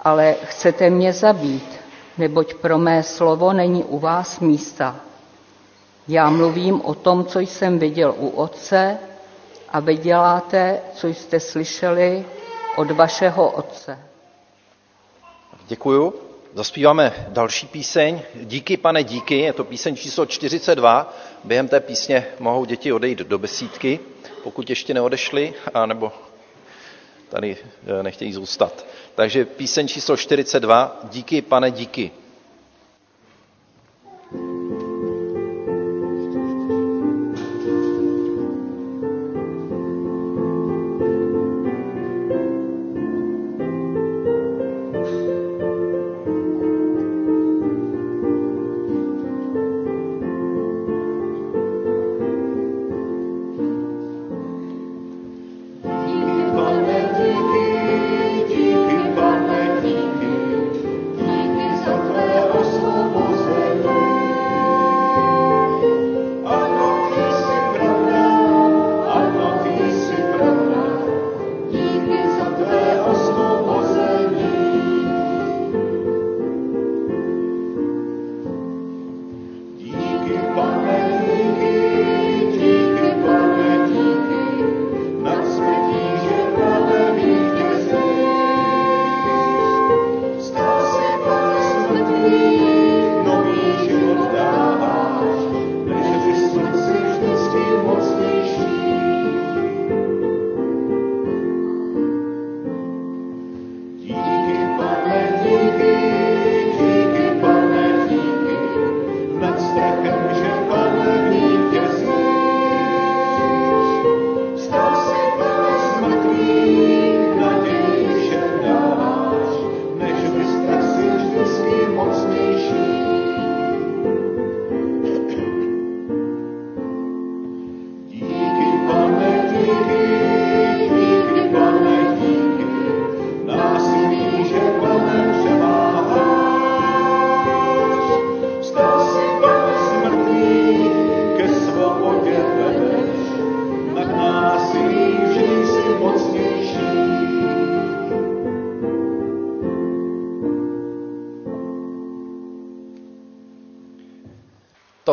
ale 0.00 0.34
chcete 0.44 0.90
mě 0.90 1.12
zabít, 1.12 1.80
neboť 2.18 2.54
pro 2.54 2.78
mé 2.78 3.02
slovo 3.02 3.52
není 3.52 3.84
u 3.84 3.98
vás 3.98 4.40
místa. 4.40 4.96
Já 6.08 6.30
mluvím 6.30 6.80
o 6.84 6.94
tom, 6.94 7.24
co 7.24 7.40
jsem 7.40 7.78
viděl 7.78 8.14
u 8.18 8.28
otce 8.28 8.98
a 9.68 9.80
vy 9.80 9.96
děláte, 9.96 10.80
co 10.94 11.06
jste 11.08 11.40
slyšeli 11.40 12.24
od 12.76 12.90
vašeho 12.90 13.50
otce. 13.50 13.98
Děkuju. 15.68 16.29
Zaspíváme 16.54 17.26
další 17.28 17.66
píseň. 17.66 18.20
Díky, 18.34 18.76
pane, 18.76 19.04
díky. 19.04 19.38
Je 19.38 19.52
to 19.52 19.64
píseň 19.64 19.96
číslo 19.96 20.26
42. 20.26 21.14
Během 21.44 21.68
té 21.68 21.80
písně 21.80 22.26
mohou 22.38 22.64
děti 22.64 22.92
odejít 22.92 23.18
do 23.18 23.38
besídky, 23.38 24.00
pokud 24.42 24.70
ještě 24.70 24.94
neodešli, 24.94 25.54
nebo 25.86 26.12
tady 27.28 27.56
eh, 27.86 28.02
nechtějí 28.02 28.32
zůstat. 28.32 28.86
Takže 29.14 29.44
píseň 29.44 29.88
číslo 29.88 30.16
42. 30.16 31.00
Díky, 31.10 31.42
pane, 31.42 31.70
díky. 31.70 32.10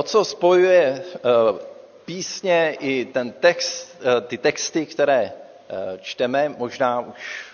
Co 0.07 0.25
spojuje 0.25 1.03
eh, 1.15 1.19
písně 2.05 2.77
i 2.79 3.05
ten 3.05 3.31
text, 3.31 3.97
eh, 4.01 4.21
ty 4.21 4.37
texty, 4.37 4.85
které 4.85 5.33
eh, 5.33 5.97
čteme, 6.01 6.49
možná 6.49 6.99
už 6.99 7.47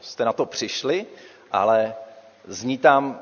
jste 0.00 0.24
na 0.24 0.32
to 0.32 0.46
přišli, 0.46 1.06
ale 1.52 1.94
zní 2.46 2.78
tam 2.78 3.20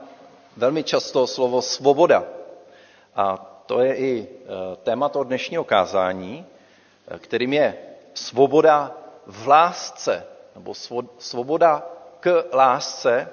velmi 0.56 0.84
často 0.84 1.26
slovo 1.26 1.62
svoboda. 1.62 2.24
A 3.16 3.36
to 3.66 3.80
je 3.80 3.96
i 3.96 4.28
téma 4.82 5.08
toho 5.08 5.24
dnešního 5.24 5.64
kázání, 5.64 6.46
kterým 7.18 7.52
je 7.52 7.78
svoboda 8.14 8.92
v 9.26 9.48
lásce, 9.48 10.26
nebo 10.54 10.74
svoboda 11.18 11.86
k 12.20 12.44
lásce, 12.52 13.28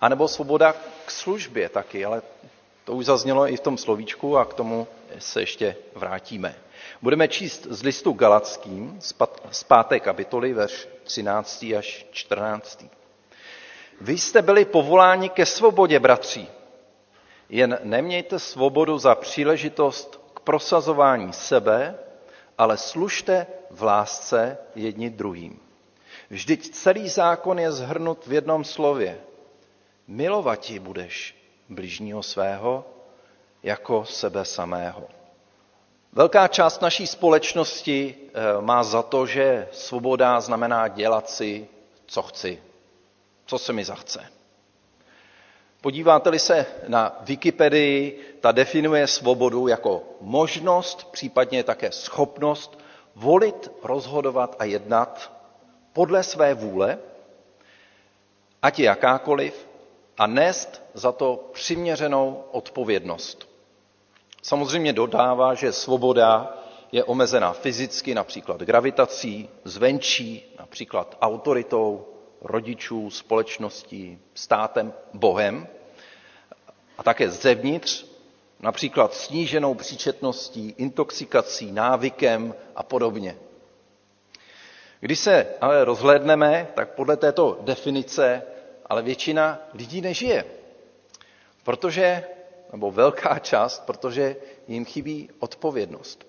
anebo 0.00 0.28
svoboda 0.28 0.72
k 1.04 1.10
službě 1.10 1.68
taky, 1.68 2.04
ale 2.04 2.22
to 2.86 2.94
už 2.94 3.04
zaznělo 3.04 3.48
i 3.48 3.56
v 3.56 3.60
tom 3.60 3.78
slovíčku 3.78 4.38
a 4.38 4.44
k 4.44 4.54
tomu 4.54 4.86
se 5.18 5.42
ještě 5.42 5.76
vrátíme. 5.94 6.54
Budeme 7.02 7.28
číst 7.28 7.66
z 7.70 7.82
listu 7.82 8.12
Galackým 8.12 8.98
z 9.50 9.64
páté 9.64 10.00
kapitoly, 10.00 10.52
verš 10.52 10.88
13. 11.04 11.66
až 11.78 12.06
14. 12.10 12.84
Vy 14.00 14.18
jste 14.18 14.42
byli 14.42 14.64
povoláni 14.64 15.28
ke 15.28 15.46
svobodě, 15.46 16.00
bratři. 16.00 16.46
Jen 17.48 17.78
nemějte 17.82 18.38
svobodu 18.38 18.98
za 18.98 19.14
příležitost 19.14 20.20
k 20.34 20.40
prosazování 20.40 21.32
sebe, 21.32 21.98
ale 22.58 22.76
služte 22.76 23.46
v 23.70 23.82
lásce 23.82 24.58
jedni 24.74 25.10
druhým. 25.10 25.60
Vždyť 26.30 26.70
celý 26.70 27.08
zákon 27.08 27.58
je 27.58 27.72
zhrnut 27.72 28.26
v 28.26 28.32
jednom 28.32 28.64
slově. 28.64 29.20
Milovati 30.08 30.78
budeš 30.78 31.45
bližního 31.68 32.22
svého 32.22 32.84
jako 33.62 34.04
sebe 34.04 34.44
samého. 34.44 35.08
Velká 36.12 36.48
část 36.48 36.82
naší 36.82 37.06
společnosti 37.06 38.14
eh, 38.18 38.60
má 38.60 38.82
za 38.82 39.02
to, 39.02 39.26
že 39.26 39.68
svoboda 39.72 40.40
znamená 40.40 40.88
dělat 40.88 41.30
si, 41.30 41.68
co 42.06 42.22
chci, 42.22 42.62
co 43.46 43.58
se 43.58 43.72
mi 43.72 43.84
zachce. 43.84 44.26
Podíváte-li 45.80 46.38
se 46.38 46.66
na 46.88 47.16
Wikipedii, 47.20 48.20
ta 48.40 48.52
definuje 48.52 49.06
svobodu 49.06 49.68
jako 49.68 50.02
možnost, 50.20 51.10
případně 51.12 51.64
také 51.64 51.92
schopnost 51.92 52.78
volit, 53.14 53.70
rozhodovat 53.82 54.56
a 54.58 54.64
jednat 54.64 55.32
podle 55.92 56.22
své 56.22 56.54
vůle, 56.54 56.98
ať 58.62 58.78
je 58.78 58.84
jakákoliv, 58.84 59.65
a 60.18 60.26
nést 60.26 60.82
za 60.94 61.12
to 61.12 61.50
přiměřenou 61.52 62.44
odpovědnost. 62.52 63.48
Samozřejmě 64.42 64.92
dodává, 64.92 65.54
že 65.54 65.72
svoboda 65.72 66.56
je 66.92 67.04
omezená 67.04 67.52
fyzicky, 67.52 68.14
například 68.14 68.60
gravitací, 68.60 69.48
zvenčí, 69.64 70.54
například 70.58 71.16
autoritou 71.20 72.06
rodičů, 72.40 73.10
společností, 73.10 74.18
státem, 74.34 74.92
Bohem, 75.14 75.66
a 76.98 77.02
také 77.02 77.30
zevnitř, 77.30 78.06
například 78.60 79.14
sníženou 79.14 79.74
příčetností, 79.74 80.74
intoxikací, 80.78 81.72
návykem 81.72 82.54
a 82.76 82.82
podobně. 82.82 83.36
Když 85.00 85.18
se 85.18 85.46
ale 85.60 85.84
rozhlédneme, 85.84 86.68
tak 86.74 86.94
podle 86.94 87.16
této 87.16 87.58
definice 87.60 88.42
ale 88.86 89.02
většina 89.02 89.58
lidí 89.74 90.00
nežije. 90.00 90.44
Protože, 91.64 92.24
nebo 92.72 92.90
velká 92.90 93.38
část, 93.38 93.86
protože 93.86 94.36
jim 94.68 94.84
chybí 94.84 95.30
odpovědnost. 95.38 96.26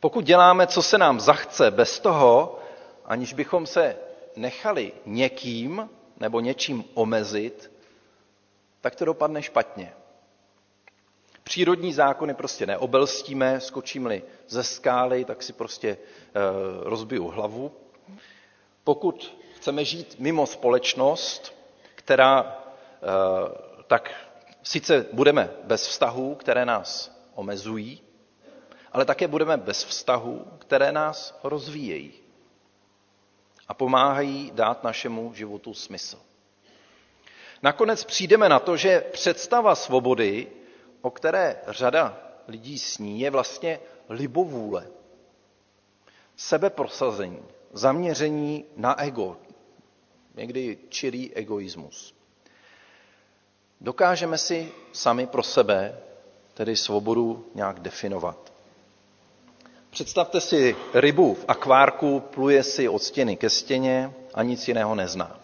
Pokud 0.00 0.24
děláme, 0.24 0.66
co 0.66 0.82
se 0.82 0.98
nám 0.98 1.20
zachce, 1.20 1.70
bez 1.70 2.00
toho, 2.00 2.58
aniž 3.04 3.32
bychom 3.32 3.66
se 3.66 3.96
nechali 4.36 4.92
někým 5.06 5.88
nebo 6.20 6.40
něčím 6.40 6.84
omezit, 6.94 7.70
tak 8.80 8.94
to 8.94 9.04
dopadne 9.04 9.42
špatně. 9.42 9.92
Přírodní 11.44 11.92
zákony 11.92 12.34
prostě 12.34 12.66
neobelstíme, 12.66 13.60
skočím-li 13.60 14.22
ze 14.48 14.64
skály, 14.64 15.24
tak 15.24 15.42
si 15.42 15.52
prostě 15.52 15.88
e, 15.88 15.98
rozbiju 16.82 17.26
hlavu. 17.28 17.72
Pokud 18.84 19.36
chceme 19.58 19.84
žít 19.84 20.16
mimo 20.18 20.46
společnost, 20.46 21.54
která 21.94 22.62
eh, 23.02 23.82
tak 23.86 24.10
Sice 24.68 25.06
budeme 25.12 25.50
bez 25.64 25.86
vztahů, 25.86 26.34
které 26.34 26.64
nás 26.66 27.18
omezují, 27.34 28.00
ale 28.92 29.04
také 29.04 29.28
budeme 29.28 29.56
bez 29.56 29.84
vztahů, 29.84 30.44
které 30.58 30.92
nás 30.92 31.38
rozvíjejí 31.44 32.12
a 33.68 33.74
pomáhají 33.74 34.50
dát 34.54 34.84
našemu 34.84 35.34
životu 35.34 35.74
smysl. 35.74 36.18
Nakonec 37.62 38.04
přijdeme 38.04 38.48
na 38.48 38.58
to, 38.58 38.76
že 38.76 39.00
představa 39.00 39.74
svobody, 39.74 40.46
o 41.00 41.10
které 41.10 41.60
řada 41.68 42.18
lidí 42.48 42.78
sní, 42.78 43.20
je 43.20 43.30
vlastně 43.30 43.80
libovůle, 44.08 44.86
sebeprosazení, 46.36 47.42
zaměření 47.72 48.64
na 48.76 49.00
ego, 49.02 49.36
někdy 50.38 50.78
čirý 50.88 51.34
egoismus. 51.34 52.14
Dokážeme 53.80 54.38
si 54.38 54.72
sami 54.92 55.26
pro 55.26 55.42
sebe 55.42 55.98
tedy 56.54 56.76
svobodu 56.76 57.46
nějak 57.54 57.80
definovat. 57.80 58.52
Představte 59.90 60.40
si 60.40 60.76
rybu 60.94 61.34
v 61.34 61.44
akvárku, 61.48 62.20
pluje 62.20 62.62
si 62.62 62.88
od 62.88 63.02
stěny 63.02 63.36
ke 63.36 63.50
stěně 63.50 64.12
a 64.34 64.42
nic 64.42 64.68
jiného 64.68 64.94
nezná. 64.94 65.40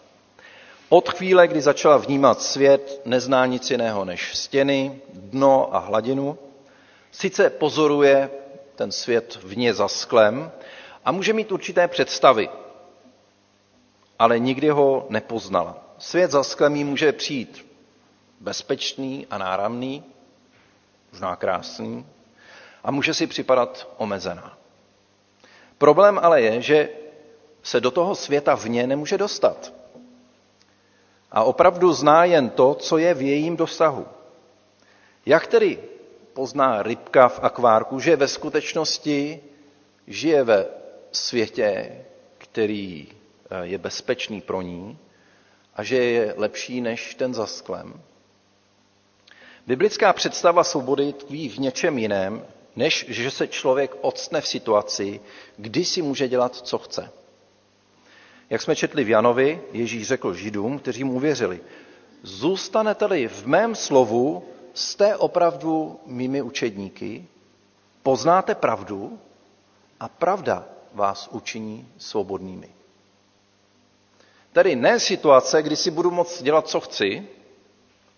Od 0.89 1.09
chvíle, 1.09 1.47
kdy 1.47 1.61
začala 1.61 1.97
vnímat 1.97 2.41
svět, 2.41 3.01
nezná 3.05 3.45
nic 3.45 3.71
jiného 3.71 4.05
než 4.05 4.35
stěny, 4.37 4.99
dno 5.13 5.75
a 5.75 5.79
hladinu. 5.79 6.37
Sice 7.11 7.49
pozoruje 7.49 8.29
ten 8.75 8.91
svět 8.91 9.39
vně 9.43 9.73
za 9.73 9.87
sklem 9.87 10.51
a 11.05 11.11
může 11.11 11.33
mít 11.33 11.51
určité 11.51 11.87
představy, 11.87 12.49
ale 14.19 14.39
nikdy 14.39 14.69
ho 14.69 15.05
nepoznala. 15.09 15.77
Svět 15.97 16.31
za 16.31 16.43
sklem 16.43 16.75
jí 16.75 16.83
může 16.83 17.11
přijít 17.13 17.65
bezpečný 18.39 19.27
a 19.29 19.37
náramný, 19.37 20.03
možná 21.11 21.35
krásný, 21.35 22.05
a 22.83 22.91
může 22.91 23.13
si 23.13 23.27
připadat 23.27 23.87
omezená. 23.97 24.57
Problém 25.77 26.19
ale 26.23 26.41
je, 26.41 26.61
že 26.61 26.89
se 27.63 27.81
do 27.81 27.91
toho 27.91 28.15
světa 28.15 28.55
vně 28.55 28.87
nemůže 28.87 29.17
dostat. 29.17 29.73
A 31.31 31.43
opravdu 31.43 31.93
zná 31.93 32.25
jen 32.25 32.49
to, 32.49 32.73
co 32.75 32.97
je 32.97 33.13
v 33.13 33.21
jejím 33.21 33.57
dosahu. 33.57 34.07
Jak 35.25 35.47
tedy 35.47 35.79
pozná 36.33 36.83
rybka 36.83 37.27
v 37.29 37.39
akvárku, 37.43 37.99
že 37.99 38.15
ve 38.15 38.27
skutečnosti 38.27 39.39
žije 40.07 40.43
ve 40.43 40.65
světě, 41.11 41.91
který 42.37 43.07
je 43.63 43.77
bezpečný 43.77 44.41
pro 44.41 44.61
ní 44.61 44.97
a 45.75 45.83
že 45.83 45.95
je 45.97 46.33
lepší 46.37 46.81
než 46.81 47.15
ten 47.15 47.33
za 47.33 47.47
sklem? 47.47 48.01
Biblická 49.67 50.13
představa 50.13 50.63
svobody 50.63 51.13
tkví 51.13 51.49
v 51.49 51.57
něčem 51.57 51.97
jiném, 51.97 52.45
než 52.75 53.05
že 53.09 53.31
se 53.31 53.47
člověk 53.47 53.95
odstne 54.01 54.41
v 54.41 54.47
situaci, 54.47 55.19
kdy 55.57 55.85
si 55.85 56.01
může 56.01 56.27
dělat, 56.27 56.55
co 56.55 56.77
chce. 56.77 57.11
Jak 58.49 58.61
jsme 58.61 58.75
četli 58.75 59.03
v 59.03 59.09
Janovi, 59.09 59.61
Ježíš 59.71 60.07
řekl 60.07 60.33
židům, 60.33 60.79
kteří 60.79 61.03
mu 61.03 61.13
uvěřili, 61.13 61.61
zůstanete-li 62.23 63.27
v 63.27 63.45
mém 63.47 63.75
slovu, 63.75 64.45
jste 64.73 65.15
opravdu 65.15 65.99
mými 66.05 66.41
učedníky, 66.41 67.27
poznáte 68.03 68.55
pravdu 68.55 69.19
a 69.99 70.07
pravda 70.07 70.65
vás 70.93 71.27
učiní 71.31 71.87
svobodnými. 71.97 72.69
Tedy 74.55 74.75
ne 74.75 74.99
situace, 74.99 75.61
kdy 75.63 75.75
si 75.75 75.91
budu 75.91 76.11
moct 76.11 76.43
dělat, 76.43 76.67
co 76.67 76.79
chci, 76.79 77.27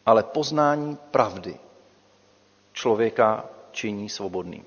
ale 0.06 0.24
poznání 0.24 0.98
pravdy 1.12 1.58
člověka 2.74 3.46
činí 3.72 4.10
svobodným. 4.10 4.66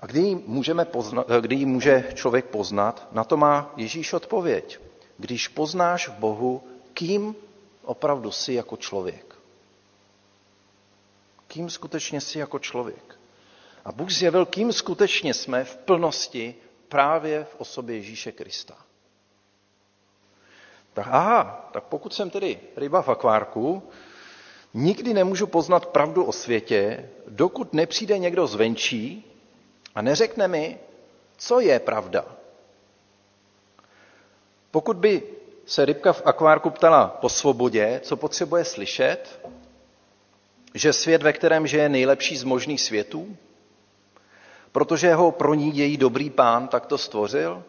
A 0.00 0.06
kdy 0.06 0.20
ji, 0.20 0.34
můžeme 0.34 0.84
poznat, 0.84 1.26
kdy 1.40 1.56
ji 1.56 1.66
může 1.66 2.04
člověk 2.14 2.44
poznat? 2.44 3.08
Na 3.12 3.24
to 3.24 3.36
má 3.36 3.72
Ježíš 3.76 4.12
odpověď. 4.12 4.80
Když 5.18 5.48
poznáš 5.48 6.08
v 6.08 6.12
Bohu, 6.12 6.62
kým 6.92 7.34
opravdu 7.84 8.30
jsi 8.30 8.52
jako 8.52 8.76
člověk. 8.76 9.34
Kým 11.48 11.70
skutečně 11.70 12.20
jsi 12.20 12.38
jako 12.38 12.58
člověk. 12.58 13.18
A 13.84 13.92
Bůh 13.92 14.10
zjevil, 14.10 14.46
kým 14.46 14.72
skutečně 14.72 15.34
jsme 15.34 15.64
v 15.64 15.76
plnosti 15.76 16.54
právě 16.88 17.44
v 17.44 17.54
osobě 17.58 17.96
Ježíše 17.96 18.32
Krista. 18.32 18.85
Tak 20.96 21.06
aha, 21.10 21.68
tak 21.72 21.84
pokud 21.84 22.14
jsem 22.14 22.30
tedy 22.30 22.60
ryba 22.76 23.02
v 23.02 23.08
akvárku, 23.08 23.82
nikdy 24.74 25.14
nemůžu 25.14 25.46
poznat 25.46 25.86
pravdu 25.86 26.24
o 26.24 26.32
světě, 26.32 27.10
dokud 27.28 27.72
nepřijde 27.74 28.18
někdo 28.18 28.46
zvenčí 28.46 29.32
a 29.94 30.02
neřekne 30.02 30.48
mi, 30.48 30.78
co 31.36 31.60
je 31.60 31.80
pravda. 31.80 32.24
Pokud 34.70 34.96
by 34.96 35.22
se 35.66 35.84
rybka 35.84 36.12
v 36.12 36.22
akvárku 36.24 36.70
ptala 36.70 37.06
po 37.20 37.28
svobodě, 37.28 38.00
co 38.04 38.16
potřebuje 38.16 38.64
slyšet, 38.64 39.40
že 40.74 40.92
svět, 40.92 41.22
ve 41.22 41.32
kterém 41.32 41.66
žije 41.66 41.88
nejlepší 41.88 42.36
z 42.36 42.44
možných 42.44 42.80
světů, 42.80 43.36
protože 44.72 45.14
ho 45.14 45.32
pro 45.32 45.54
ní 45.54 45.76
její 45.78 45.96
dobrý 45.96 46.30
pán 46.30 46.68
takto 46.68 46.98
stvořil, 46.98 47.64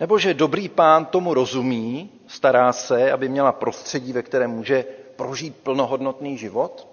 nebo 0.00 0.18
že 0.18 0.34
dobrý 0.34 0.68
pán 0.68 1.06
tomu 1.06 1.34
rozumí, 1.34 2.10
stará 2.26 2.72
se, 2.72 3.12
aby 3.12 3.28
měla 3.28 3.52
prostředí, 3.52 4.12
ve 4.12 4.22
kterém 4.22 4.50
může 4.50 4.84
prožít 5.16 5.56
plnohodnotný 5.56 6.38
život, 6.38 6.88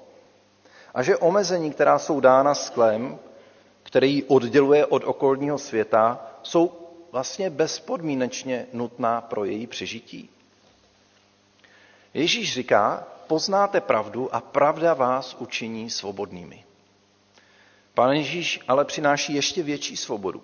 a 0.93 1.03
že 1.03 1.17
omezení, 1.17 1.71
která 1.71 1.99
jsou 1.99 2.19
dána 2.19 2.55
sklem, 2.55 3.19
který 3.83 4.13
ji 4.15 4.23
odděluje 4.23 4.85
od 4.85 5.03
okolního 5.03 5.57
světa, 5.57 6.31
jsou 6.43 6.71
vlastně 7.11 7.49
bezpodmínečně 7.49 8.67
nutná 8.73 9.21
pro 9.21 9.45
její 9.45 9.67
přežití. 9.67 10.29
Ježíš 12.13 12.53
říká, 12.53 13.07
poznáte 13.27 13.81
pravdu 13.81 14.35
a 14.35 14.41
pravda 14.41 14.93
vás 14.93 15.35
učiní 15.39 15.89
svobodnými. 15.89 16.63
Pán 17.93 18.11
Ježíš 18.11 18.59
ale 18.67 18.85
přináší 18.85 19.33
ještě 19.33 19.63
větší 19.63 19.97
svobodu. 19.97 20.43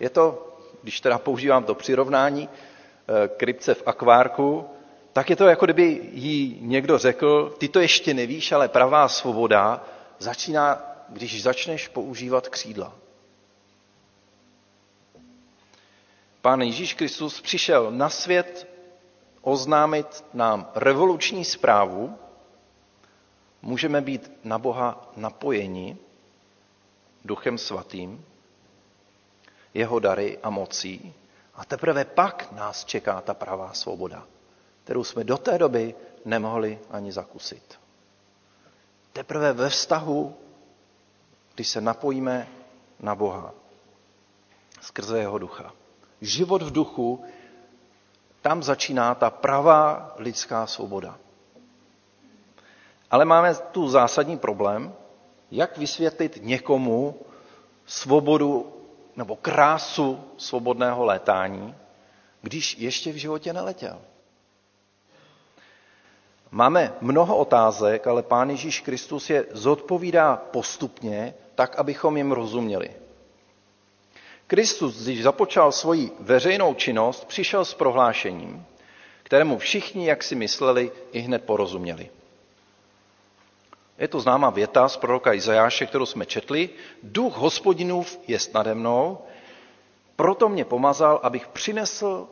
Je 0.00 0.10
to, 0.10 0.51
když 0.82 1.00
teda 1.00 1.18
používám 1.18 1.64
to 1.64 1.74
přirovnání, 1.74 2.48
eh, 2.48 3.28
krypce 3.28 3.74
v 3.74 3.82
akvárku, 3.86 4.66
tak 5.12 5.30
je 5.30 5.36
to 5.36 5.46
jako 5.46 5.64
kdyby 5.64 6.00
jí 6.12 6.58
někdo 6.60 6.98
řekl, 6.98 7.54
ty 7.58 7.68
to 7.68 7.80
ještě 7.80 8.14
nevíš, 8.14 8.52
ale 8.52 8.68
pravá 8.68 9.08
svoboda 9.08 9.84
začíná, 10.18 10.82
když 11.08 11.42
začneš 11.42 11.88
používat 11.88 12.48
křídla. 12.48 12.92
Pán 16.40 16.60
Ježíš 16.60 16.94
Kristus 16.94 17.40
přišel 17.40 17.90
na 17.90 18.08
svět 18.08 18.68
oznámit 19.42 20.24
nám 20.34 20.70
revoluční 20.74 21.44
zprávu, 21.44 22.18
můžeme 23.62 24.00
být 24.00 24.30
na 24.44 24.58
Boha 24.58 25.12
napojeni 25.16 25.96
duchem 27.24 27.58
svatým, 27.58 28.24
jeho 29.74 29.98
dary 29.98 30.38
a 30.42 30.50
mocí 30.50 31.14
a 31.54 31.64
teprve 31.64 32.04
pak 32.04 32.52
nás 32.52 32.84
čeká 32.84 33.20
ta 33.20 33.34
pravá 33.34 33.72
svoboda 33.72 34.26
kterou 34.84 35.04
jsme 35.04 35.24
do 35.24 35.38
té 35.38 35.58
doby 35.58 35.94
nemohli 36.24 36.78
ani 36.90 37.12
zakusit. 37.12 37.78
Teprve 39.12 39.52
ve 39.52 39.68
vztahu, 39.68 40.36
když 41.54 41.68
se 41.68 41.80
napojíme 41.80 42.48
na 43.00 43.14
Boha 43.14 43.54
skrze 44.80 45.18
jeho 45.18 45.38
ducha. 45.38 45.72
Život 46.20 46.62
v 46.62 46.70
duchu, 46.70 47.24
tam 48.42 48.62
začíná 48.62 49.14
ta 49.14 49.30
pravá 49.30 50.14
lidská 50.18 50.66
svoboda. 50.66 51.18
Ale 53.10 53.24
máme 53.24 53.54
tu 53.54 53.88
zásadní 53.88 54.38
problém, 54.38 54.94
jak 55.50 55.78
vysvětlit 55.78 56.38
někomu 56.42 57.20
svobodu 57.86 58.72
nebo 59.16 59.36
krásu 59.36 60.20
svobodného 60.36 61.04
létání, 61.04 61.74
když 62.42 62.78
ještě 62.78 63.12
v 63.12 63.16
životě 63.16 63.52
neletěl. 63.52 63.98
Máme 66.50 66.94
mnoho 67.00 67.36
otázek, 67.36 68.06
ale 68.06 68.22
Pán 68.22 68.50
Ježíš 68.50 68.80
Kristus 68.80 69.30
je 69.30 69.46
zodpovídá 69.50 70.36
postupně, 70.36 71.34
tak, 71.54 71.78
abychom 71.78 72.16
jim 72.16 72.32
rozuměli. 72.32 72.90
Kristus, 74.46 75.02
když 75.02 75.22
započal 75.22 75.72
svoji 75.72 76.10
veřejnou 76.20 76.74
činnost, 76.74 77.24
přišel 77.24 77.64
s 77.64 77.74
prohlášením, 77.74 78.66
kterému 79.22 79.58
všichni, 79.58 80.08
jak 80.08 80.22
si 80.22 80.34
mysleli, 80.34 80.92
i 81.12 81.20
hned 81.20 81.44
porozuměli. 81.44 82.10
Je 84.02 84.08
to 84.08 84.20
známá 84.20 84.50
věta 84.50 84.88
z 84.88 84.96
proroka 84.96 85.32
Izajáše, 85.32 85.86
kterou 85.86 86.06
jsme 86.06 86.26
četli. 86.26 86.70
Duch 87.02 87.36
hospodinův 87.36 88.18
je 88.26 88.38
nade 88.54 88.74
mnou, 88.74 89.18
proto 90.16 90.48
mě 90.48 90.64
pomazal, 90.64 91.20
abych 91.22 91.48
přinesl 91.48 92.28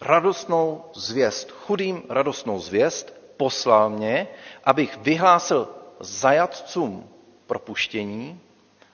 radostnou 0.00 0.84
zvěst, 0.94 1.50
chudým 1.50 2.02
radostnou 2.08 2.60
zvěst, 2.60 3.14
poslal 3.36 3.90
mě, 3.90 4.28
abych 4.64 4.96
vyhlásil 4.96 5.68
zajatcům 6.00 7.08
propuštění, 7.46 8.40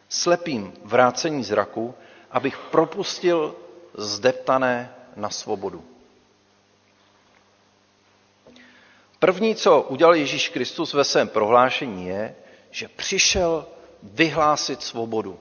slepým 0.09 0.73
vrácení 0.85 1.45
zraku, 1.45 1.95
abych 2.31 2.59
propustil 2.71 3.55
zdeptané 3.95 4.95
na 5.17 5.31
svobodu. 5.31 5.92
První, 9.23 9.55
co 9.55 9.81
udělal 9.83 10.15
Ježíš 10.15 10.49
Kristus 10.49 10.95
ve 10.95 11.05
svém 11.05 11.29
prohlášení, 11.29 12.07
je, 12.07 12.35
že 12.71 12.89
přišel 12.89 13.67
vyhlásit 14.03 14.83
svobodu. 14.83 15.39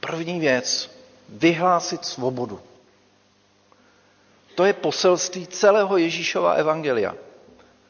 První 0.00 0.40
věc, 0.40 0.90
vyhlásit 1.28 2.04
svobodu. 2.04 2.60
To 4.54 4.64
je 4.64 4.72
poselství 4.72 5.46
celého 5.46 5.96
Ježíšova 5.96 6.52
evangelia. 6.52 7.14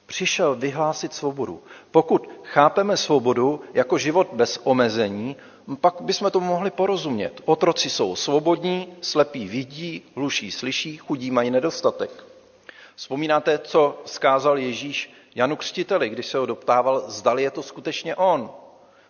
Přišel 0.07 0.55
vyhlásit 0.55 1.15
svobodu. 1.15 1.63
Pokud 1.91 2.31
chápeme 2.45 2.97
svobodu 2.97 3.61
jako 3.75 3.99
život 3.99 4.29
bez 4.33 4.61
omezení, 4.65 5.37
pak 5.81 6.01
bychom 6.01 6.31
tomu 6.31 6.47
mohli 6.47 6.71
porozumět. 6.71 7.41
Otroci 7.45 7.91
jsou 7.91 8.17
svobodní, 8.17 8.93
slepí 9.01 9.49
vidí, 9.49 10.03
hluší 10.17 10.51
slyší, 10.51 10.97
chudí 10.97 11.31
mají 11.31 11.51
nedostatek. 11.51 12.32
Vzpomínáte, 12.95 13.59
co 13.59 14.03
skázal 14.05 14.59
Ježíš 14.59 15.13
Janu 15.35 15.57
Křtiteli, 15.57 16.09
když 16.09 16.27
se 16.27 16.39
ho 16.39 16.47
doptával, 16.47 17.11
zdali 17.11 17.43
je 17.43 17.51
to 17.51 17.63
skutečně 17.63 18.17
on. 18.17 18.51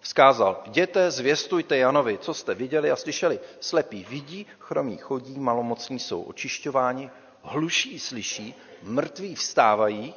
Vzkázal, 0.01 0.63
jděte, 0.67 1.11
zvěstujte 1.11 1.77
Janovi, 1.77 2.19
co 2.19 2.35
jste 2.35 2.55
viděli 2.55 2.91
a 2.91 2.97
slyšeli. 2.97 3.41
Slepí 3.61 4.07
vidí, 4.11 4.47
chromí 4.59 4.97
chodí, 4.97 5.39
malomocní 5.39 5.99
jsou 5.99 6.23
očišťováni, 6.23 7.11
hluší 7.43 7.99
slyší, 7.99 8.55
mrtví 8.83 9.35
vstávají, 9.35 10.15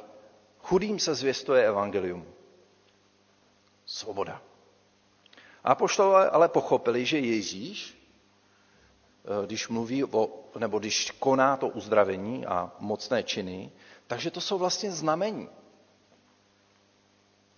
chudým 0.58 0.98
se 0.98 1.14
zvěstuje 1.14 1.66
evangelium. 1.66 2.26
Svoboda. 3.86 4.42
A 5.64 5.74
poštolové 5.74 6.30
ale 6.30 6.48
pochopili, 6.48 7.04
že 7.04 7.18
Ježíš, 7.18 7.95
když 9.46 9.68
mluví 9.68 10.04
o, 10.04 10.28
nebo 10.58 10.78
když 10.78 11.10
koná 11.10 11.56
to 11.56 11.68
uzdravení 11.68 12.46
a 12.46 12.72
mocné 12.78 13.22
činy, 13.22 13.70
takže 14.06 14.30
to 14.30 14.40
jsou 14.40 14.58
vlastně 14.58 14.90
znamení. 14.90 15.48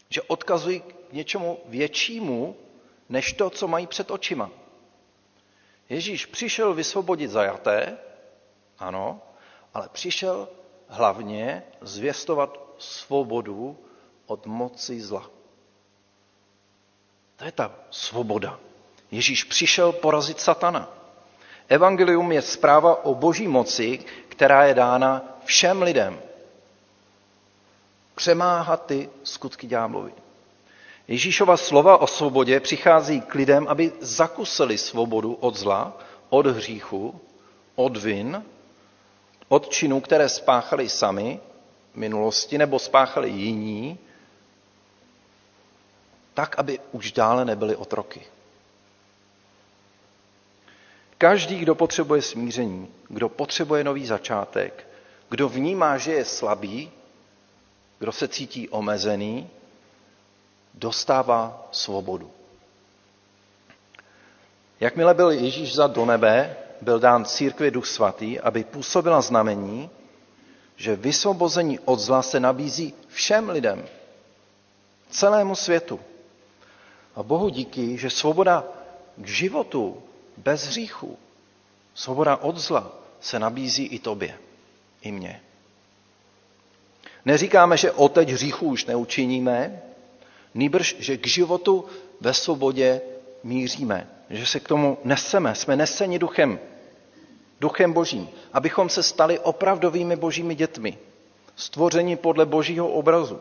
Že 0.09 0.23
odkazují 0.23 0.81
k 0.81 1.13
něčemu 1.13 1.59
většímu, 1.67 2.57
než 3.09 3.33
to, 3.33 3.51
co 3.51 3.69
mají 3.69 3.87
před 3.87 4.11
očima. 4.11 4.51
Ježíš 5.89 6.27
přišel 6.27 6.75
vysvobodit 6.75 7.31
zajaté, 7.31 7.99
ano, 8.79 9.21
ale 9.75 9.89
přišel 9.89 10.49
hlavně 10.89 11.63
zvěstovat 11.81 12.59
svobodu 12.79 13.79
od 14.27 14.47
moci 14.47 15.01
zla. 15.01 15.31
To 17.37 17.45
je 17.45 17.53
ta 17.53 17.75
svoboda. 17.91 18.61
Ježíš 19.11 19.45
přišel 19.45 19.93
porazit 19.93 20.41
satana. 20.41 20.99
Evangelium 21.69 22.33
je 22.33 22.43
zpráva 22.43 23.05
o 23.05 23.15
boží 23.15 23.49
moci, 23.49 23.99
která 24.29 24.65
je 24.65 24.75
dána 24.75 25.23
všem 25.45 25.83
lidem. 25.83 26.21
Přemáhat 28.15 28.87
ty 28.87 29.11
skutky 29.23 29.67
ďáblovi. 29.67 30.13
Ježíšova 31.09 31.57
slova 31.57 31.97
o 31.97 32.07
svobodě 32.07 32.61
přichází 32.61 33.21
k 33.21 33.35
lidem, 33.35 33.67
aby 33.69 33.93
zakusili 34.01 34.79
svobodu 34.79 35.33
od 35.35 35.57
zla, 35.57 35.97
od 36.29 36.47
hříchu, 36.47 37.21
od 37.75 37.97
vin, 37.97 38.45
od 39.49 39.69
činů, 39.69 40.01
které 40.01 40.29
spáchali 40.29 40.89
sami 40.89 41.41
v 41.93 41.97
minulosti 41.97 42.59
nebo 42.59 42.79
spáchali 42.79 43.31
jiní, 43.31 43.99
tak, 46.35 46.59
aby 46.59 46.81
už 46.93 47.13
dále 47.13 47.45
nebyli 47.45 47.77
otroky. 47.77 48.21
Každý, 51.19 51.59
kdo 51.59 51.75
potřebuje 51.75 52.23
smíření, 52.23 52.89
kdo 53.09 53.29
potřebuje 53.29 53.85
nový 53.85 54.07
začátek, 54.07 54.89
kdo 55.31 55.49
vnímá, 55.49 55.99
že 55.99 56.13
je 56.13 56.25
slabý, 56.25 56.91
kdo 57.99 58.13
se 58.13 58.29
cítí 58.29 58.69
omezený, 58.69 59.51
dostává 60.75 61.69
svobodu. 61.73 62.31
Jakmile 64.81 65.15
byl 65.15 65.31
Ježíš 65.31 65.75
za 65.75 65.87
do 65.87 66.07
nebe, 66.07 66.57
byl 66.81 66.99
dán 66.99 67.25
církvi 67.25 67.71
duch 67.71 67.87
svatý, 67.87 68.41
aby 68.41 68.65
působila 68.65 69.21
znamení, 69.21 69.91
že 70.77 70.97
vysvobození 70.97 71.79
od 71.79 71.99
zla 71.99 72.23
se 72.23 72.41
nabízí 72.41 72.95
všem 73.09 73.51
lidem, 73.51 73.89
celému 75.11 75.55
světu. 75.55 76.01
A 77.17 77.23
Bohu 77.23 77.49
díky, 77.49 77.99
že 77.99 78.11
svoboda 78.11 78.65
k 79.17 79.27
životu 79.27 80.03
bez 80.39 80.67
hříchu, 80.67 81.19
svoboda 81.95 82.37
od 82.37 82.57
zla 82.57 82.93
se 83.21 83.39
nabízí 83.39 83.87
i 83.87 83.99
tobě, 83.99 84.39
i 85.03 85.13
mně. 85.13 85.41
Neříkáme, 87.25 87.77
že 87.77 87.93
oteď 87.93 88.29
hříchu 88.29 88.67
už 88.67 88.85
neučiníme, 88.87 89.83
nýbrž, 90.55 90.97
že 90.99 91.17
k 91.17 91.27
životu 91.27 91.85
ve 92.21 92.35
svobodě 92.35 93.01
míříme, 93.45 94.09
že 94.31 94.47
se 94.47 94.61
k 94.61 94.69
tomu 94.69 94.99
neseme, 95.05 95.55
jsme 95.55 95.77
neseni 95.77 96.19
duchem, 96.19 96.59
duchem 97.61 97.93
božím, 97.93 98.29
abychom 98.53 98.89
se 98.89 99.03
stali 99.03 99.39
opravdovými 99.39 100.17
božími 100.17 100.55
dětmi, 100.55 100.99
stvoření 101.57 102.17
podle 102.17 102.47
božího 102.47 102.89
obrazu, 102.89 103.41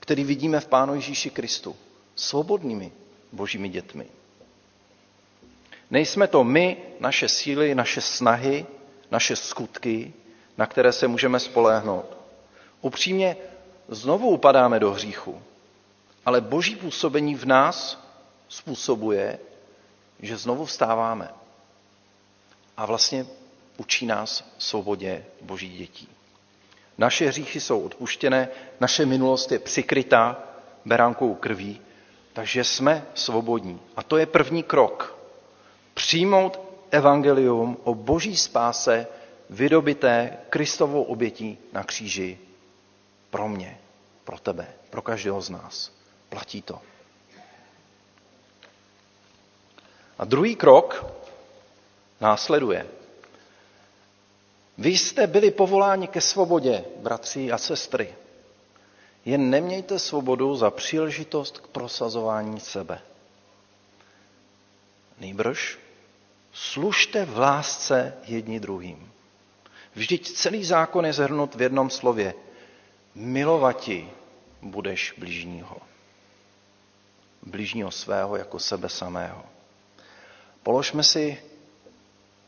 který 0.00 0.24
vidíme 0.24 0.60
v 0.60 0.66
Pánu 0.66 0.94
Ježíši 0.94 1.30
Kristu 1.30 1.76
svobodnými 2.14 2.92
božími 3.32 3.68
dětmi. 3.68 4.06
Nejsme 5.90 6.26
to 6.26 6.44
my, 6.44 6.76
naše 7.00 7.28
síly, 7.28 7.74
naše 7.74 8.00
snahy, 8.00 8.66
naše 9.10 9.36
skutky, 9.36 10.12
na 10.58 10.66
které 10.66 10.92
se 10.92 11.08
můžeme 11.08 11.40
spoléhnout. 11.40 12.16
Upřímně 12.80 13.36
znovu 13.88 14.28
upadáme 14.28 14.80
do 14.80 14.90
hříchu, 14.90 15.42
ale 16.26 16.40
boží 16.40 16.76
působení 16.76 17.34
v 17.34 17.44
nás 17.44 18.04
způsobuje, 18.48 19.38
že 20.20 20.36
znovu 20.36 20.64
vstáváme. 20.64 21.30
A 22.76 22.86
vlastně 22.86 23.26
učí 23.76 24.06
nás 24.06 24.54
svobodě 24.58 25.24
boží 25.40 25.78
dětí. 25.78 26.08
Naše 26.98 27.28
hříchy 27.28 27.60
jsou 27.60 27.80
odpuštěné, 27.80 28.48
naše 28.80 29.06
minulost 29.06 29.52
je 29.52 29.58
přikrytá 29.58 30.42
beránkou 30.84 31.34
krví 31.34 31.80
takže 32.32 32.64
jsme 32.64 33.06
svobodní. 33.14 33.80
A 33.96 34.02
to 34.02 34.16
je 34.16 34.26
první 34.26 34.62
krok. 34.62 35.19
Přijmout 36.00 36.60
evangelium 36.90 37.76
o 37.84 37.94
boží 37.94 38.36
spáse 38.36 39.06
vydobité 39.50 40.36
Kristovou 40.50 41.02
obětí 41.02 41.58
na 41.72 41.84
kříži 41.84 42.38
pro 43.30 43.48
mě, 43.48 43.78
pro 44.24 44.38
tebe, 44.38 44.68
pro 44.90 45.02
každého 45.02 45.40
z 45.40 45.50
nás. 45.50 45.92
Platí 46.28 46.62
to. 46.62 46.80
A 50.18 50.24
druhý 50.24 50.56
krok 50.56 51.06
následuje. 52.20 52.86
Vy 54.78 54.90
jste 54.90 55.26
byli 55.26 55.50
povoláni 55.50 56.08
ke 56.08 56.20
svobodě, 56.20 56.84
bratři 56.96 57.52
a 57.52 57.58
sestry. 57.58 58.14
Jen 59.24 59.50
nemějte 59.50 59.98
svobodu 59.98 60.56
za 60.56 60.70
příležitost 60.70 61.58
k 61.58 61.66
prosazování 61.66 62.60
sebe. 62.60 63.00
Nýbrž 65.18 65.78
služte 66.52 67.24
v 67.24 67.38
lásce 67.38 68.14
jedni 68.26 68.60
druhým. 68.60 69.12
Vždyť 69.94 70.32
celý 70.32 70.64
zákon 70.64 71.06
je 71.06 71.12
zhrnut 71.12 71.54
v 71.54 71.62
jednom 71.62 71.90
slově. 71.90 72.34
Milovati 73.14 74.10
budeš 74.62 75.14
blížního. 75.18 75.76
Blížního 77.42 77.90
svého 77.90 78.36
jako 78.36 78.58
sebe 78.58 78.88
samého. 78.88 79.44
Položme 80.62 81.02
si 81.02 81.42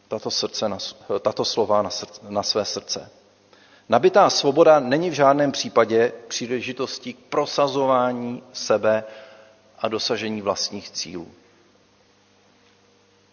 tato, 0.09 0.31
srdce 0.31 0.69
na, 0.69 0.79
tato 1.21 1.45
slova 1.45 1.83
na, 1.83 1.91
srdce, 1.91 2.21
na 2.29 2.43
své 2.43 2.65
srdce. 2.65 3.11
Nabitá 3.89 4.31
svoboda 4.31 4.81
není 4.81 5.11
v 5.11 5.15
žádném 5.15 5.53
případě 5.53 6.13
příležitostí 6.29 7.15
k 7.15 7.19
prosazování 7.19 8.43
sebe 8.53 9.05
a 9.79 9.89
dosažení 9.89 10.43
vlastních 10.43 10.91
cílů. 10.91 11.29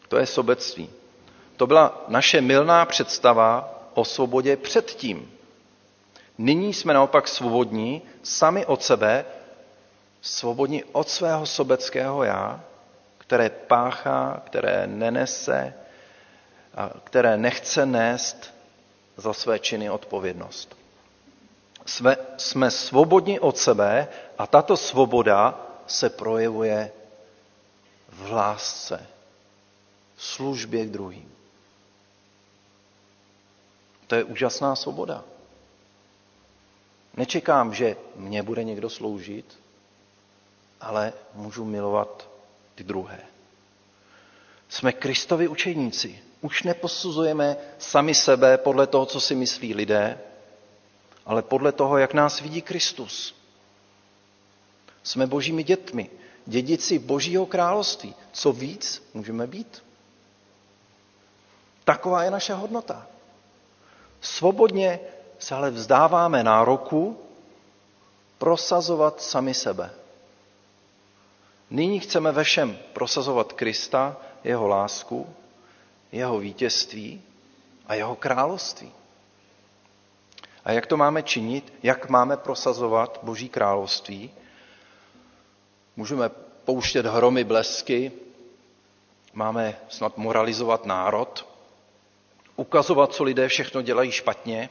To 0.10 0.18
je 0.18 0.26
sobectví. 0.26 0.90
To 1.58 1.68
byla 1.68 2.04
naše 2.08 2.42
milná 2.42 2.86
představa 2.86 3.80
o 3.94 4.06
svobodě 4.06 4.58
předtím. 4.58 5.32
Nyní 6.38 6.74
jsme 6.74 6.94
naopak 6.94 7.28
svobodní 7.28 8.02
sami 8.24 8.66
od 8.66 8.84
sebe, 8.84 9.26
svobodní 10.22 10.84
od 10.84 11.10
svého 11.10 11.46
sobeckého 11.46 12.24
já, 12.24 12.62
které 13.18 13.50
páchá, 13.50 14.42
které 14.46 14.88
nenese, 14.88 15.74
a 16.76 16.90
které 17.04 17.38
nechce 17.38 17.86
nést 17.86 18.54
za 19.18 19.34
své 19.34 19.60
činy 19.60 19.90
odpovědnost. 19.90 20.78
jsme, 21.86 22.18
jsme 22.38 22.72
svobodní 22.72 23.40
od 23.40 23.58
sebe 23.58 24.08
a 24.38 24.48
tato 24.48 24.78
svoboda 24.78 25.60
se 25.88 26.10
projevuje 26.10 26.92
v 28.10 28.32
lásce, 28.32 29.08
službě 30.20 30.86
k 30.86 30.90
druhým. 30.90 31.32
To 34.08 34.16
je 34.16 34.24
úžasná 34.24 34.76
svoboda. 34.76 35.24
Nečekám, 37.18 37.74
že 37.74 37.98
mě 38.16 38.44
bude 38.44 38.64
někdo 38.64 38.90
sloužit, 38.90 39.60
ale 40.82 41.14
můžu 41.34 41.66
milovat 41.66 42.30
ty 42.76 42.84
druhé. 42.84 43.20
Jsme 44.70 44.92
Kristovi 44.92 45.48
učeníci. 45.48 46.20
Už 46.42 46.64
neposuzujeme 46.64 47.58
sami 47.78 48.16
sebe 48.16 48.58
podle 48.58 48.88
toho, 48.88 49.06
co 49.06 49.22
si 49.22 49.36
myslí 49.36 49.74
lidé, 49.74 50.20
ale 51.26 51.42
podle 51.42 51.72
toho, 51.72 51.98
jak 51.98 52.14
nás 52.14 52.42
vidí 52.42 52.62
Kristus. 52.62 53.36
Jsme 55.04 55.28
božími 55.28 55.64
dětmi, 55.64 56.10
dědici 56.46 57.00
božího 57.00 57.46
království. 57.46 58.16
Co 58.32 58.52
víc 58.52 59.10
můžeme 59.14 59.48
být? 59.48 59.89
Taková 61.90 62.24
je 62.24 62.32
naše 62.32 62.54
hodnota. 62.54 63.08
Svobodně 64.22 65.00
se 65.40 65.56
ale 65.56 65.72
vzdáváme 65.72 66.44
nároku 66.44 67.18
prosazovat 68.38 69.22
sami 69.22 69.54
sebe. 69.54 69.90
Nyní 71.70 72.00
chceme 72.00 72.32
ve 72.32 72.44
všem 72.44 72.78
prosazovat 72.94 73.54
Krista, 73.54 74.18
jeho 74.44 74.68
lásku, 74.68 75.36
jeho 76.12 76.40
vítězství 76.40 77.22
a 77.88 77.94
jeho 77.94 78.16
království. 78.16 78.92
A 80.66 80.72
jak 80.72 80.86
to 80.86 80.98
máme 80.98 81.24
činit? 81.24 81.74
Jak 81.84 82.10
máme 82.10 82.38
prosazovat 82.38 83.20
Boží 83.24 83.50
království? 83.50 84.32
Můžeme 85.96 86.30
pouštět 86.66 87.06
hromy, 87.06 87.44
blesky, 87.44 88.12
máme 89.34 89.80
snad 89.90 90.18
moralizovat 90.18 90.86
národ, 90.86 91.49
ukazovat, 92.60 93.14
co 93.14 93.24
lidé 93.24 93.48
všechno 93.48 93.82
dělají 93.82 94.12
špatně, 94.12 94.70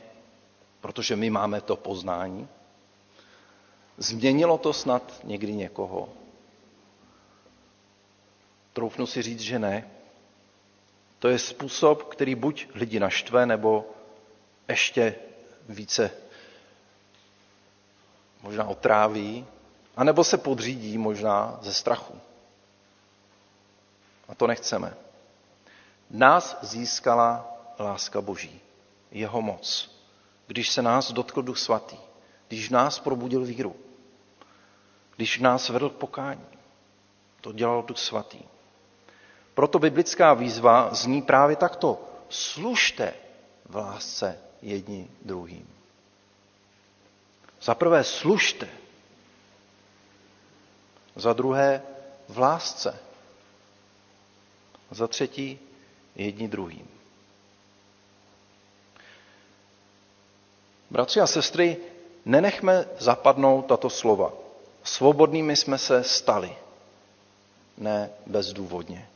protože 0.81 1.17
my 1.17 1.31
máme 1.31 1.61
to 1.61 1.77
poznání. 1.77 2.49
Změnilo 3.97 4.59
to 4.59 4.73
snad 4.73 5.21
někdy 5.25 5.55
někoho? 5.55 6.09
Troufnu 8.73 9.07
si 9.07 9.23
říct, 9.23 9.41
že 9.41 9.59
ne. 9.59 9.91
To 11.19 11.29
je 11.29 11.39
způsob, 11.39 12.03
který 12.03 12.35
buď 12.35 12.69
lidi 12.75 13.01
naštve, 13.01 13.47
nebo 13.47 13.91
ještě 14.69 15.15
více 15.69 16.11
možná 18.43 18.65
otráví, 18.69 19.47
anebo 19.97 20.25
se 20.25 20.39
podřídí 20.39 20.99
možná 20.99 21.59
ze 21.63 21.75
strachu. 21.75 22.21
A 24.29 24.35
to 24.35 24.47
nechceme. 24.47 24.95
Nás 26.11 26.59
získala 26.63 27.58
láska 27.79 28.21
Boží, 28.21 28.61
jeho 29.11 29.43
moc, 29.43 29.91
když 30.47 30.69
se 30.71 30.83
nás 30.83 31.13
dotkl 31.13 31.43
Duch 31.43 31.59
Svatý, 31.59 31.97
když 32.49 32.71
nás 32.71 32.99
probudil 32.99 33.45
víru, 33.45 33.77
když 35.17 35.39
nás 35.39 35.69
vedl 35.69 35.91
k 35.91 35.97
pokání. 35.97 36.47
To 37.41 37.53
dělal 37.53 37.83
Duch 37.83 37.99
Svatý. 37.99 38.41
Proto 39.55 39.79
biblická 39.79 40.35
výzva 40.35 40.95
zní 40.95 41.23
právě 41.23 41.57
takto. 41.57 42.05
Služte 42.29 43.15
v 43.67 43.77
lásce 43.77 44.39
jedni 44.63 45.11
druhým. 45.23 45.69
Za 47.63 47.75
prvé 47.75 48.05
služte. 48.05 48.69
Za 51.17 51.33
druhé 51.33 51.83
v 52.29 52.39
lásce. 52.39 52.99
Za 54.91 55.09
třetí 55.09 55.59
jedni 56.17 56.49
druhým. 56.49 56.98
Bratři 60.91 61.21
a 61.21 61.27
sestry, 61.27 61.77
nenechme 62.25 62.85
zapadnout 62.99 63.63
tato 63.63 63.91
slova. 63.91 64.33
Svobodnými 64.83 65.57
jsme 65.57 65.79
se 65.79 66.05
stali, 66.05 66.57
ne 67.79 68.11
bezdůvodně. 68.27 69.09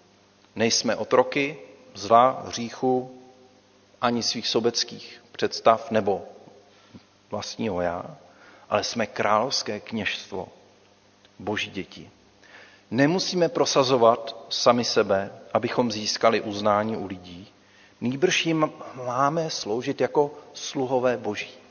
Nejsme 0.56 0.96
otroky 0.96 1.58
zla, 1.94 2.42
hříchu, 2.46 3.22
ani 4.00 4.22
svých 4.22 4.48
sobeckých 4.48 5.22
představ 5.32 5.90
nebo 5.90 6.22
vlastního 7.30 7.80
já, 7.80 8.16
ale 8.70 8.84
jsme 8.84 9.06
královské 9.06 9.80
kněžstvo, 9.80 10.48
boží 11.38 11.70
děti. 11.70 12.10
Nemusíme 12.90 13.48
prosazovat 13.48 14.46
sami 14.48 14.84
sebe, 14.84 15.32
abychom 15.52 15.92
získali 15.92 16.40
uznání 16.40 16.96
u 16.96 17.06
lidí, 17.06 17.48
nýbrž 18.00 18.46
jim 18.46 18.72
máme 18.94 19.50
sloužit 19.50 20.00
jako 20.00 20.30
sluhové 20.52 21.16
boží. 21.16 21.61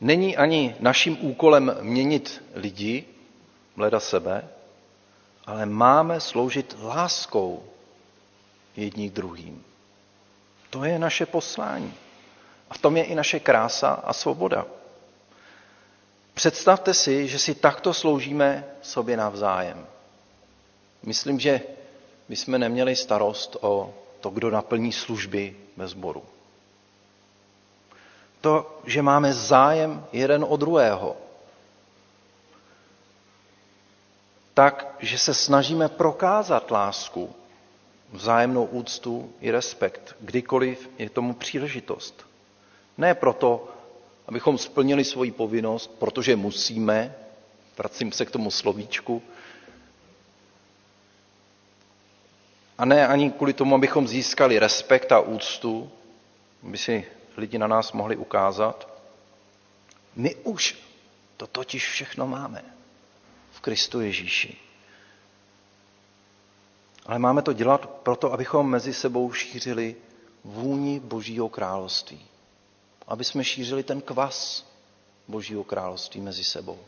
Není 0.00 0.36
ani 0.36 0.76
naším 0.80 1.18
úkolem 1.20 1.76
měnit 1.80 2.44
lidi, 2.54 3.04
leda 3.76 4.00
sebe, 4.00 4.48
ale 5.46 5.66
máme 5.66 6.20
sloužit 6.20 6.76
láskou 6.82 7.62
jední 8.76 9.10
druhým. 9.10 9.64
To 10.70 10.84
je 10.84 10.98
naše 10.98 11.26
poslání. 11.26 11.94
A 12.70 12.74
v 12.74 12.78
tom 12.78 12.96
je 12.96 13.04
i 13.04 13.14
naše 13.14 13.40
krása 13.40 13.88
a 13.88 14.12
svoboda. 14.12 14.66
Představte 16.34 16.94
si, 16.94 17.28
že 17.28 17.38
si 17.38 17.54
takto 17.54 17.94
sloužíme 17.94 18.64
sobě 18.82 19.16
navzájem. 19.16 19.86
Myslím, 21.02 21.40
že 21.40 21.60
bychom 22.28 22.58
neměli 22.58 22.96
starost 22.96 23.56
o 23.60 23.94
to, 24.20 24.30
kdo 24.30 24.50
naplní 24.50 24.92
služby 24.92 25.56
ve 25.76 25.88
sboru. 25.88 26.22
To, 28.46 28.78
že 28.86 29.02
máme 29.02 29.34
zájem 29.34 30.06
jeden 30.12 30.46
o 30.48 30.56
druhého, 30.56 31.16
tak, 34.54 34.94
že 34.98 35.18
se 35.18 35.34
snažíme 35.34 35.88
prokázat 35.88 36.70
lásku, 36.70 37.34
vzájemnou 38.12 38.64
úctu 38.64 39.32
i 39.40 39.50
respekt, 39.50 40.16
kdykoliv 40.20 40.90
je 40.98 41.10
tomu 41.10 41.34
příležitost. 41.34 42.26
Ne 42.98 43.14
proto, 43.14 43.68
abychom 44.26 44.58
splnili 44.58 45.04
svoji 45.04 45.30
povinnost, 45.30 45.90
protože 45.98 46.36
musíme, 46.36 47.14
vracím 47.78 48.12
se 48.12 48.26
k 48.26 48.30
tomu 48.30 48.50
slovíčku, 48.50 49.22
a 52.78 52.84
ne 52.84 53.06
ani 53.06 53.30
kvůli 53.30 53.52
tomu, 53.52 53.74
abychom 53.74 54.08
získali 54.08 54.58
respekt 54.58 55.12
a 55.12 55.20
úctu, 55.20 55.90
aby 56.62 56.78
si 56.78 57.06
lidi 57.36 57.58
na 57.58 57.66
nás 57.66 57.92
mohli 57.92 58.16
ukázat. 58.16 58.88
My 60.16 60.34
už 60.34 60.78
to 61.36 61.46
totiž 61.46 61.88
všechno 61.88 62.26
máme. 62.26 62.76
Kristu 63.66 64.00
Ježíši. 64.00 64.56
Ale 67.06 67.18
máme 67.18 67.42
to 67.42 67.52
dělat 67.52 67.86
proto, 67.86 68.32
abychom 68.32 68.70
mezi 68.70 68.94
sebou 68.94 69.32
šířili 69.32 69.96
vůni 70.44 71.00
Božího 71.00 71.48
království. 71.48 72.20
Aby 73.08 73.24
jsme 73.24 73.44
šířili 73.44 73.82
ten 73.82 74.00
kvas 74.00 74.66
Božího 75.28 75.64
království 75.64 76.20
mezi 76.20 76.44
sebou. 76.44 76.78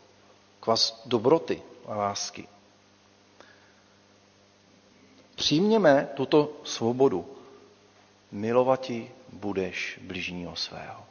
Kvas 0.61 1.03
dobroty 1.07 1.63
a 1.87 1.95
lásky. 1.97 2.49
Přijměme 5.35 6.09
tuto 6.15 6.53
svobodu. 6.65 7.38
Milovati 8.33 9.11
budeš 9.33 10.01
bližního 10.03 10.57
svého. 10.57 11.05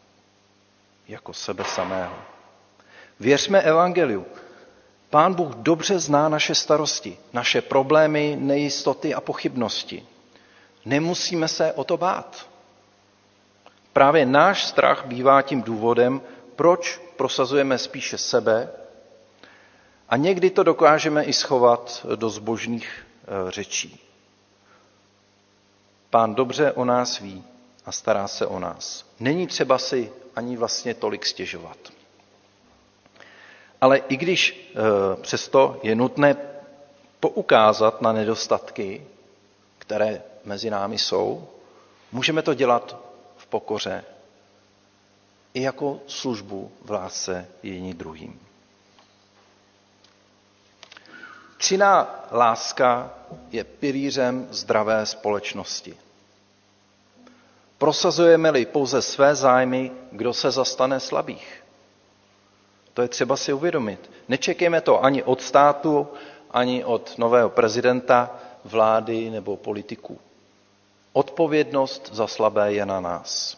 Jako 1.08 1.34
sebe 1.34 1.64
samého. 1.64 2.16
Věřme 3.20 3.62
evangeliu. 3.62 4.26
Pán 5.10 5.34
Bůh 5.34 5.56
dobře 5.56 6.00
zná 6.00 6.30
naše 6.30 6.56
starosti, 6.56 7.18
naše 7.34 7.62
problémy, 7.62 8.38
nejistoty 8.40 9.14
a 9.14 9.22
pochybnosti. 9.22 10.06
Nemusíme 10.86 11.48
se 11.48 11.74
o 11.74 11.84
to 11.84 11.98
bát. 11.98 12.50
Právě 13.94 14.26
náš 14.26 14.66
strach 14.66 15.06
bývá 15.06 15.42
tím 15.42 15.62
důvodem, 15.62 16.22
proč 16.56 17.02
prosazujeme 17.16 17.78
spíše 17.78 18.18
sebe 18.18 18.70
a 20.10 20.18
někdy 20.18 20.50
to 20.50 20.64
dokážeme 20.64 21.24
i 21.24 21.34
schovat 21.34 22.06
do 22.16 22.30
zbožných 22.30 23.06
eh, 23.24 23.52
řečí. 23.52 24.07
Pán 26.18 26.36
dobře 26.36 26.72
o 26.72 26.86
nás 26.86 27.20
ví 27.20 27.44
a 27.86 27.92
stará 27.92 28.28
se 28.28 28.48
o 28.48 28.60
nás. 28.60 29.06
Není 29.20 29.48
třeba 29.48 29.78
si 29.78 30.12
ani 30.36 30.58
vlastně 30.58 30.94
tolik 30.94 31.26
stěžovat. 31.26 31.78
Ale 33.82 33.98
i 33.98 34.18
když 34.18 34.72
eh, 34.76 35.22
přesto 35.22 35.80
je 35.84 35.96
nutné 35.96 36.36
poukázat 37.20 38.02
na 38.02 38.14
nedostatky, 38.14 39.08
které 39.80 40.22
mezi 40.46 40.70
námi 40.70 40.98
jsou, 40.98 41.48
můžeme 42.12 42.42
to 42.42 42.54
dělat 42.54 42.98
v 43.38 43.46
pokoře 43.46 44.04
i 45.54 45.62
jako 45.62 46.00
službu 46.08 46.72
v 46.82 46.92
lásce 46.92 47.48
jedni 47.64 47.94
druhým. 47.94 48.40
Činná 51.58 52.26
láska 52.32 53.14
je 53.52 53.64
pilířem 53.64 54.48
zdravé 54.52 55.06
společnosti. 55.06 55.98
Prosazujeme-li 57.78 58.66
pouze 58.66 59.02
své 59.02 59.36
zájmy, 59.36 59.92
kdo 60.12 60.34
se 60.34 60.52
zastane 60.52 61.00
slabých? 61.00 61.64
To 62.94 63.02
je 63.02 63.08
třeba 63.08 63.38
si 63.38 63.54
uvědomit. 63.54 64.12
Nečekejme 64.28 64.82
to 64.82 65.04
ani 65.04 65.24
od 65.24 65.42
státu, 65.42 66.08
ani 66.52 66.86
od 66.86 67.18
nového 67.18 67.50
prezidenta, 67.50 68.40
vlády 68.66 69.30
nebo 69.30 69.58
politiků. 69.58 70.20
Odpovědnost 71.14 72.10
za 72.14 72.28
slabé 72.28 72.74
je 72.74 72.86
na 72.86 73.00
nás. 73.00 73.58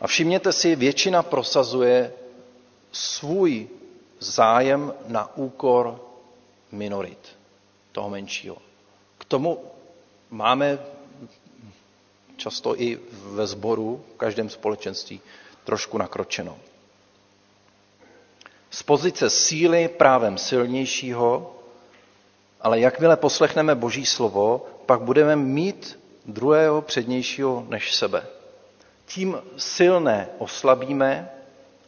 A 0.00 0.06
všimněte 0.06 0.52
si, 0.52 0.76
většina 0.76 1.22
prosazuje 1.22 2.12
svůj 2.92 3.68
zájem 4.18 4.94
na 5.06 5.36
úkor 5.36 6.00
minorit, 6.72 7.36
toho 7.92 8.10
menšího. 8.10 8.56
K 9.18 9.24
tomu 9.24 9.64
máme 10.30 10.78
často 12.36 12.80
i 12.80 12.98
ve 13.10 13.46
sboru, 13.46 14.04
v 14.14 14.16
každém 14.18 14.48
společenství, 14.50 15.20
trošku 15.64 15.98
nakročeno. 15.98 16.58
Z 18.70 18.82
pozice 18.82 19.30
síly 19.30 19.88
právem 19.88 20.38
silnějšího, 20.38 21.56
ale 22.60 22.80
jakmile 22.80 23.16
poslechneme 23.16 23.74
Boží 23.74 24.06
slovo, 24.06 24.66
pak 24.86 25.00
budeme 25.00 25.36
mít 25.36 25.98
druhého 26.26 26.82
přednějšího 26.82 27.66
než 27.68 27.94
sebe. 27.94 28.26
Tím 29.06 29.38
silné 29.56 30.28
oslabíme 30.38 31.30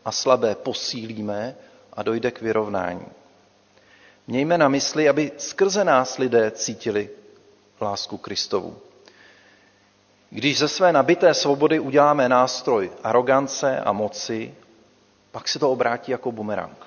a 0.05 0.12
slabé 0.12 0.55
posílíme 0.55 1.57
a 1.92 2.03
dojde 2.03 2.30
k 2.30 2.40
vyrovnání. 2.42 3.07
Mějme 4.26 4.59
na 4.59 4.68
mysli, 4.68 5.09
aby 5.09 5.32
skrze 5.38 5.84
nás 5.84 6.18
lidé 6.18 6.51
cítili 6.51 7.11
lásku 7.80 8.16
Kristovu. 8.16 8.76
Když 10.31 10.59
ze 10.59 10.68
své 10.68 10.93
nabité 10.93 11.35
svobody 11.35 11.81
uděláme 11.81 12.29
nástroj 12.29 12.91
arogance 13.03 13.81
a 13.81 13.93
moci, 13.93 14.55
pak 15.31 15.49
se 15.49 15.59
to 15.59 15.70
obrátí 15.70 16.12
jako 16.12 16.33
bumerang. 16.33 16.87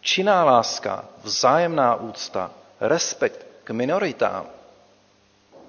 Činná 0.00 0.44
láska, 0.44 1.04
vzájemná 1.22 1.94
úcta, 1.94 2.50
respekt 2.80 3.46
k 3.64 3.70
minoritám, 3.70 4.46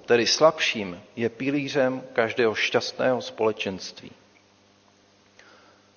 tedy 0.06 0.26
slabším, 0.26 1.02
je 1.16 1.28
pilířem 1.28 2.02
každého 2.12 2.54
šťastného 2.54 3.22
společenství. 3.22 4.10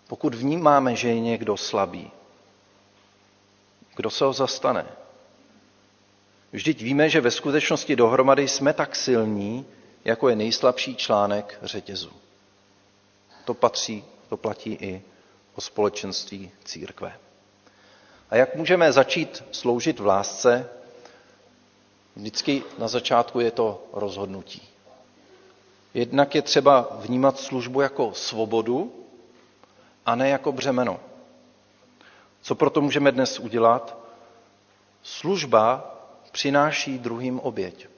Pokud 0.07 0.35
vnímáme, 0.35 0.95
že 0.95 1.07
je 1.07 1.19
někdo 1.19 1.57
slabý, 1.57 2.11
kdo 3.95 4.09
se 4.09 4.25
ho 4.25 4.33
zastane? 4.33 4.85
Vždyť 6.51 6.81
víme, 6.81 7.09
že 7.09 7.21
ve 7.21 7.31
skutečnosti 7.31 7.95
dohromady 7.95 8.47
jsme 8.47 8.73
tak 8.73 8.95
silní, 8.95 9.65
jako 10.05 10.29
je 10.29 10.35
nejslabší 10.35 10.95
článek 10.95 11.59
řetězu. 11.61 12.11
To 13.45 13.53
patří, 13.53 14.03
to 14.29 14.37
platí 14.37 14.73
i 14.73 15.01
o 15.55 15.61
společenství 15.61 16.51
církve. 16.63 17.17
A 18.29 18.35
jak 18.35 18.55
můžeme 18.55 18.91
začít 18.91 19.43
sloužit 19.51 19.99
v 19.99 20.05
lásce? 20.05 20.69
Vždycky 22.15 22.63
na 22.77 22.87
začátku 22.87 23.39
je 23.39 23.51
to 23.51 23.83
rozhodnutí. 23.93 24.67
Jednak 25.93 26.35
je 26.35 26.41
třeba 26.41 26.87
vnímat 26.99 27.39
službu 27.39 27.81
jako 27.81 28.13
svobodu 28.13 29.05
a 30.05 30.15
ne 30.15 30.29
jako 30.29 30.51
břemeno. 30.51 30.99
Co 32.41 32.55
proto 32.55 32.81
můžeme 32.81 33.11
dnes 33.11 33.39
udělat? 33.39 33.97
Služba 35.03 35.95
přináší 36.31 36.99
druhým 36.99 37.39
oběť. 37.39 37.90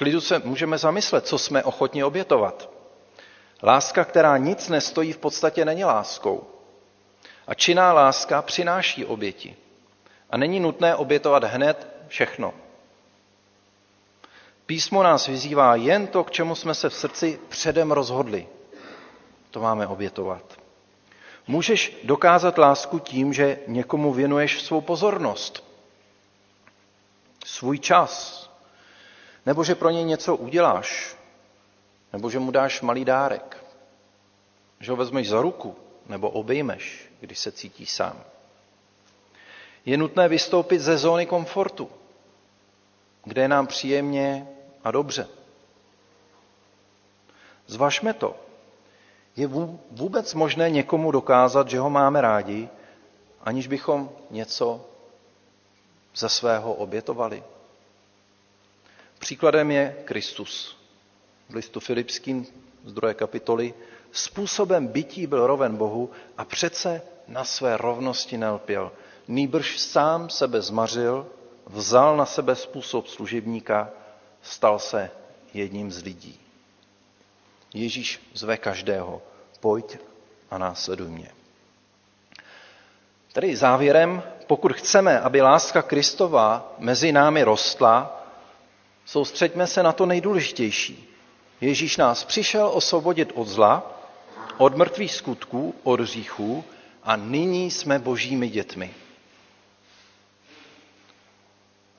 Klidu 0.00 0.20
se 0.20 0.38
můžeme 0.44 0.78
zamyslet, 0.78 1.26
co 1.26 1.38
jsme 1.38 1.62
ochotni 1.64 2.04
obětovat. 2.04 2.70
Láska, 3.62 4.04
která 4.04 4.36
nic 4.36 4.68
nestojí, 4.68 5.12
v 5.12 5.18
podstatě 5.18 5.64
není 5.64 5.84
láskou. 5.84 6.46
A 7.46 7.54
činná 7.54 7.92
láska 7.92 8.42
přináší 8.42 9.04
oběti. 9.04 9.56
A 10.30 10.36
není 10.36 10.60
nutné 10.60 10.96
obětovat 10.96 11.44
hned 11.44 11.88
všechno. 12.08 12.54
Písmo 14.66 15.02
nás 15.02 15.26
vyzývá 15.26 15.74
jen 15.74 16.06
to, 16.06 16.24
k 16.24 16.30
čemu 16.30 16.54
jsme 16.54 16.74
se 16.74 16.88
v 16.88 16.94
srdci 16.94 17.40
předem 17.48 17.92
rozhodli. 17.92 18.48
To 19.50 19.60
máme 19.60 19.86
obětovat. 19.86 20.42
Můžeš 21.46 21.96
dokázat 22.04 22.58
lásku 22.58 22.98
tím, 22.98 23.32
že 23.32 23.58
někomu 23.66 24.12
věnuješ 24.12 24.62
svou 24.62 24.80
pozornost, 24.80 25.64
svůj 27.44 27.78
čas, 27.78 28.49
nebo 29.46 29.64
že 29.64 29.74
pro 29.74 29.90
něj 29.90 30.04
něco 30.04 30.36
uděláš, 30.36 31.16
nebo 32.12 32.30
že 32.30 32.38
mu 32.38 32.50
dáš 32.50 32.80
malý 32.80 33.04
dárek, 33.04 33.64
že 34.80 34.90
ho 34.90 34.96
vezmeš 34.96 35.28
za 35.28 35.42
ruku, 35.42 35.76
nebo 36.06 36.30
obejmeš, 36.30 37.10
když 37.20 37.38
se 37.38 37.52
cítí 37.52 37.86
sám. 37.86 38.24
Je 39.84 39.96
nutné 39.96 40.28
vystoupit 40.28 40.78
ze 40.78 40.98
zóny 40.98 41.26
komfortu, 41.26 41.90
kde 43.24 43.42
je 43.42 43.48
nám 43.48 43.66
příjemně 43.66 44.48
a 44.84 44.90
dobře. 44.90 45.28
Zvažme 47.66 48.14
to. 48.14 48.36
Je 49.36 49.46
vůbec 49.90 50.34
možné 50.34 50.70
někomu 50.70 51.10
dokázat, 51.10 51.68
že 51.68 51.78
ho 51.78 51.90
máme 51.90 52.20
rádi, 52.20 52.68
aniž 53.40 53.66
bychom 53.66 54.10
něco 54.30 54.84
ze 56.14 56.28
svého 56.28 56.74
obětovali? 56.74 57.42
Příkladem 59.20 59.70
je 59.70 59.96
Kristus. 60.04 60.76
V 61.48 61.54
listu 61.54 61.80
Filipským 61.80 62.46
z 62.84 62.92
druhé 62.92 63.14
kapitoly 63.14 63.74
způsobem 64.12 64.86
bytí 64.86 65.26
byl 65.26 65.46
roven 65.46 65.76
Bohu 65.76 66.10
a 66.38 66.44
přece 66.44 67.02
na 67.28 67.44
své 67.44 67.76
rovnosti 67.76 68.38
nelpěl. 68.38 68.92
Nýbrž 69.28 69.78
sám 69.80 70.30
sebe 70.30 70.62
zmařil, 70.62 71.26
vzal 71.66 72.16
na 72.16 72.26
sebe 72.26 72.54
způsob 72.56 73.06
služebníka, 73.08 73.90
stal 74.42 74.78
se 74.78 75.10
jedním 75.54 75.92
z 75.92 76.02
lidí. 76.02 76.40
Ježíš 77.74 78.20
zve 78.34 78.56
každého, 78.56 79.22
pojď 79.60 79.98
a 80.50 80.58
následuj 80.58 81.08
mě. 81.08 81.30
Tedy 83.32 83.56
závěrem, 83.56 84.22
pokud 84.46 84.72
chceme, 84.72 85.20
aby 85.20 85.40
láska 85.40 85.82
Kristova 85.82 86.74
mezi 86.78 87.12
námi 87.12 87.42
rostla, 87.42 88.19
soustřeďme 89.04 89.66
se 89.66 89.82
na 89.82 89.92
to 89.92 90.06
nejdůležitější. 90.06 91.08
Ježíš 91.60 91.96
nás 91.96 92.24
přišel 92.24 92.70
osvobodit 92.74 93.32
od 93.34 93.48
zla, 93.48 94.00
od 94.58 94.76
mrtvých 94.76 95.14
skutků, 95.14 95.74
od 95.82 96.00
říchů 96.04 96.64
a 97.02 97.16
nyní 97.16 97.70
jsme 97.70 97.98
božími 97.98 98.48
dětmi. 98.48 98.94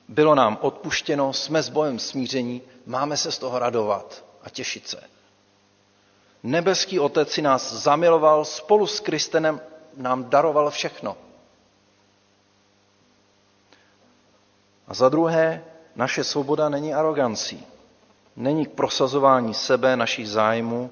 Bylo 0.08 0.34
nám 0.34 0.58
odpuštěno, 0.60 1.32
jsme 1.32 1.62
s 1.62 1.68
bojem 1.68 1.98
smíření, 1.98 2.62
máme 2.86 3.16
se 3.16 3.32
z 3.32 3.38
toho 3.38 3.58
radovat 3.58 4.24
a 4.42 4.50
těšit 4.50 4.88
se. 4.88 5.02
Nebeský 6.42 7.00
Otec 7.00 7.32
si 7.32 7.42
nás 7.42 7.72
zamiloval, 7.72 8.44
spolu 8.44 8.86
s 8.86 9.00
Kristenem 9.00 9.60
nám 9.96 10.30
daroval 10.30 10.70
všechno. 10.70 11.16
A 14.88 14.94
za 14.94 15.08
druhé, 15.08 15.64
naše 15.96 16.24
svoboda 16.24 16.68
není 16.68 16.94
arogancí. 16.94 17.66
Není 18.36 18.66
k 18.66 18.70
prosazování 18.70 19.54
sebe, 19.54 19.96
našich 19.96 20.28
zájmů, 20.28 20.90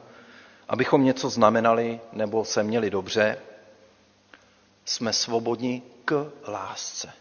abychom 0.68 1.04
něco 1.04 1.30
znamenali 1.30 2.00
nebo 2.12 2.44
se 2.44 2.62
měli 2.62 2.90
dobře. 2.90 3.38
Jsme 4.84 5.12
svobodní 5.12 5.82
k 6.04 6.32
lásce. 6.48 7.12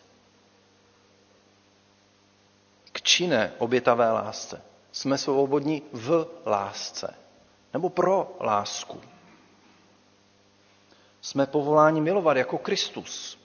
K 2.91 3.01
činné 3.01 3.53
obětavé 3.57 4.11
lásce. 4.11 4.61
Jsme 4.91 5.17
svobodní 5.17 5.81
v 5.93 6.27
lásce 6.45 7.15
nebo 7.73 7.89
pro 7.89 8.35
lásku. 8.39 9.01
Jsme 11.21 11.45
povoláni 11.45 12.01
milovat 12.01 12.37
jako 12.37 12.57
Kristus, 12.57 13.39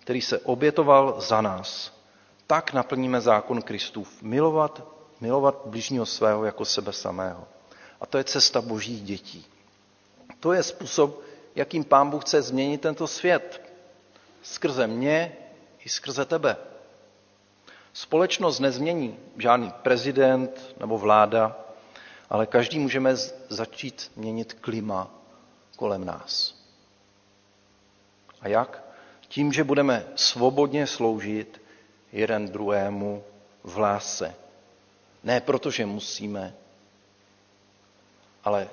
který 0.00 0.20
se 0.20 0.38
obětoval 0.38 1.20
za 1.20 1.40
nás. 1.40 1.99
Tak 2.50 2.72
naplníme 2.72 3.20
zákon 3.20 3.62
Kristův. 3.62 4.22
Milovat, 4.22 4.82
milovat 5.20 5.60
bližního 5.64 6.06
svého 6.06 6.44
jako 6.44 6.64
sebe 6.64 6.92
samého. 6.92 7.48
A 8.00 8.06
to 8.06 8.18
je 8.18 8.24
cesta 8.24 8.60
božích 8.60 9.02
dětí. 9.02 9.46
To 10.40 10.52
je 10.52 10.62
způsob, 10.62 11.22
jakým 11.54 11.84
pán 11.84 12.10
Bůh 12.10 12.24
chce 12.24 12.42
změnit 12.42 12.80
tento 12.80 13.06
svět. 13.06 13.62
Skrze 14.42 14.86
mě 14.86 15.36
i 15.84 15.88
skrze 15.88 16.24
tebe. 16.24 16.56
Společnost 17.92 18.60
nezmění 18.60 19.18
žádný 19.38 19.72
prezident 19.82 20.74
nebo 20.80 20.98
vláda, 20.98 21.56
ale 22.30 22.46
každý 22.46 22.78
můžeme 22.78 23.16
začít 23.48 24.12
měnit 24.16 24.52
klima 24.52 25.10
kolem 25.76 26.04
nás. 26.04 26.54
A 28.40 28.48
jak? 28.48 28.82
Tím, 29.28 29.52
že 29.52 29.64
budeme 29.64 30.06
svobodně 30.16 30.86
sloužit 30.86 31.60
jeden 32.12 32.48
druhému 32.48 33.24
v 33.64 33.78
lásce. 33.78 34.34
Ne 35.24 35.40
protože 35.40 35.86
musíme, 35.86 36.54
ale 38.44 38.68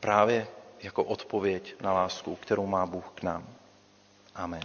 právě 0.00 0.46
jako 0.82 1.04
odpověď 1.04 1.74
na 1.80 1.92
lásku, 1.92 2.36
kterou 2.36 2.66
má 2.66 2.86
Bůh 2.86 3.12
k 3.14 3.22
nám. 3.22 3.46
Amen. 4.34 4.62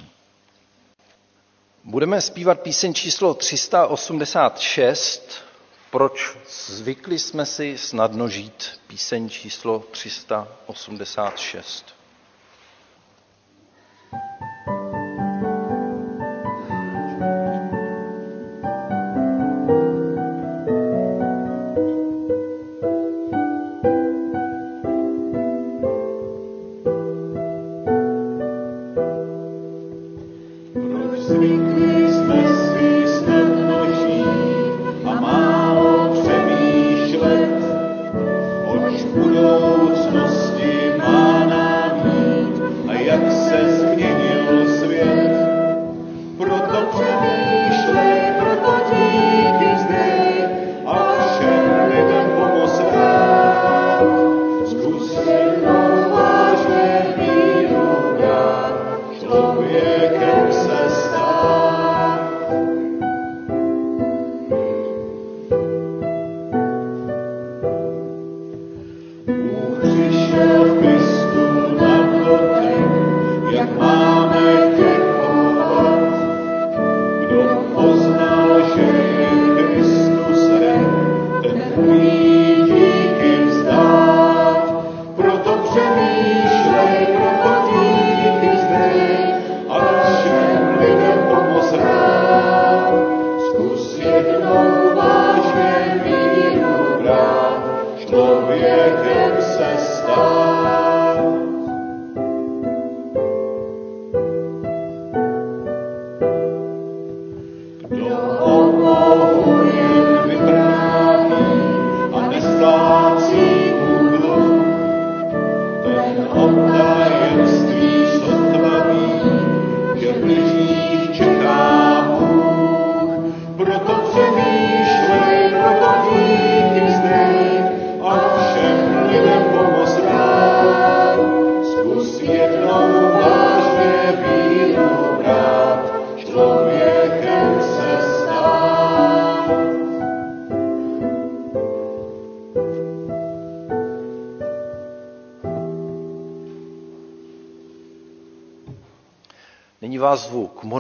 Budeme 1.84 2.22
zpívat 2.22 2.60
píseň 2.60 2.94
číslo 2.94 3.34
386. 3.34 5.46
Proč 5.92 6.38
zvykli 6.50 7.20
jsme 7.20 7.46
si 7.46 7.78
snadno 7.78 8.30
žít? 8.30 8.82
Píseň 8.88 9.30
číslo 9.30 9.80
386. 9.80 11.96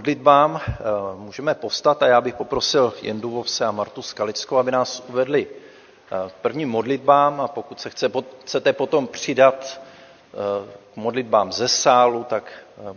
modlitbám. 0.05 0.61
Eh, 0.67 0.73
můžeme 1.15 1.55
povstat 1.55 2.03
a 2.03 2.07
já 2.07 2.21
bych 2.21 2.35
poprosil 2.35 2.93
Jendu 3.01 3.29
Vovse 3.29 3.65
a 3.65 3.71
Martu 3.71 4.01
Skalickou, 4.01 4.57
aby 4.57 4.71
nás 4.71 5.03
uvedli 5.07 5.47
eh, 5.47 6.31
prvním 6.41 6.69
modlitbám 6.69 7.41
a 7.41 7.47
pokud 7.47 7.79
se 7.81 7.89
chce, 7.89 8.11
chcete 8.41 8.73
potom 8.73 9.07
přidat 9.07 9.81
eh, 9.81 10.71
k 10.93 10.95
modlitbám 10.95 11.51
ze 11.51 11.67
sálu, 11.67 12.23
tak 12.23 12.43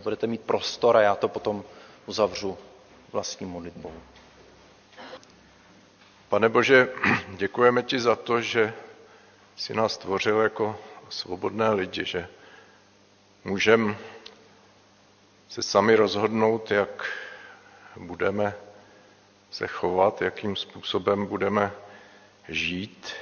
budete 0.03 0.27
mít 0.27 0.41
prostor 0.41 0.97
a 0.97 1.01
já 1.01 1.15
to 1.15 1.27
potom 1.27 1.63
uzavřu 2.05 2.57
vlastní 3.11 3.45
modlitbou. 3.45 3.91
Pane 6.29 6.49
Bože, 6.49 6.89
děkujeme 7.37 7.83
ti 7.83 7.99
za 7.99 8.15
to, 8.15 8.41
že 8.41 8.73
jsi 9.55 9.73
nás 9.73 9.93
stvořil 9.93 10.39
jako 10.39 10.75
svobodné 11.09 11.69
lidi, 11.73 12.05
že 12.05 12.27
můžeme 13.43 13.95
se 15.49 15.61
sami 15.61 15.95
rozhodnout, 15.95 16.71
jak 16.71 17.05
budeme 17.95 18.55
se 19.51 19.67
chovat, 19.67 20.21
jakým 20.21 20.55
způsobem 20.55 21.25
budeme 21.25 21.71
žít. 22.49 23.13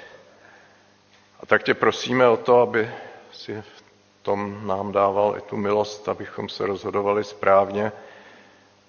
A 1.40 1.46
tak 1.46 1.64
tě 1.64 1.74
prosíme 1.74 2.28
o 2.28 2.38
to, 2.38 2.62
aby 2.62 2.90
si 3.32 3.62
v 3.62 3.84
tom 4.22 4.68
nám 4.68 4.92
dával 4.92 5.36
i 5.38 5.42
tu 5.42 5.58
milost, 5.58 6.10
abychom 6.10 6.50
se 6.50 6.66
rozhodovali 6.66 7.24
správně. 7.24 7.92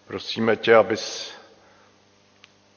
Prosíme 0.07 0.57
tě, 0.57 0.75
abys 0.75 1.33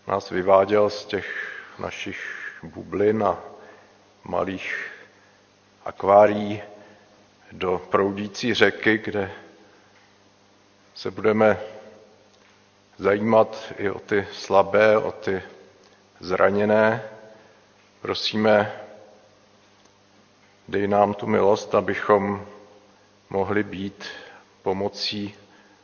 nás 0.07 0.29
vyváděl 0.29 0.89
z 0.89 1.05
těch 1.05 1.57
našich 1.79 2.21
bublin 2.63 3.23
a 3.23 3.39
malých 4.23 4.91
akvárií 5.85 6.61
do 7.51 7.81
proudící 7.89 8.53
řeky, 8.53 8.97
kde 8.97 9.31
se 11.01 11.11
budeme 11.11 11.59
zajímat 12.97 13.73
i 13.77 13.89
o 13.89 13.99
ty 13.99 14.27
slabé, 14.33 14.97
o 14.97 15.11
ty 15.11 15.43
zraněné. 16.19 17.03
Prosíme, 18.01 18.81
dej 20.67 20.87
nám 20.87 21.13
tu 21.13 21.27
milost, 21.27 21.75
abychom 21.75 22.45
mohli 23.29 23.63
být 23.63 24.05
pomocí 24.61 25.35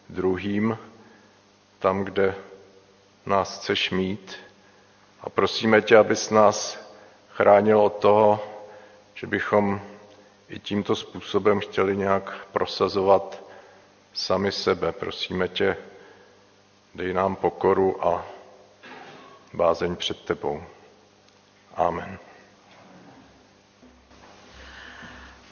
druhým 0.09 0.77
tam, 1.79 2.03
kde 2.03 2.35
nás 3.25 3.59
chceš 3.59 3.91
mít. 3.91 4.35
A 5.21 5.29
prosíme 5.29 5.81
tě, 5.81 5.97
abys 5.97 6.29
nás 6.29 6.89
chránil 7.29 7.79
od 7.81 7.97
toho, 7.97 8.39
že 9.13 9.27
bychom 9.27 9.81
i 10.49 10.59
tímto 10.59 10.95
způsobem 10.95 11.59
chtěli 11.59 11.97
nějak 11.97 12.47
prosazovat 12.51 13.46
sami 14.17 14.51
sebe. 14.51 14.91
Prosíme 14.91 15.47
tě, 15.47 15.77
dej 16.95 17.13
nám 17.13 17.35
pokoru 17.35 18.07
a 18.07 18.25
bázeň 19.53 19.95
před 19.95 20.19
tebou. 20.21 20.63
Amen. 21.75 22.19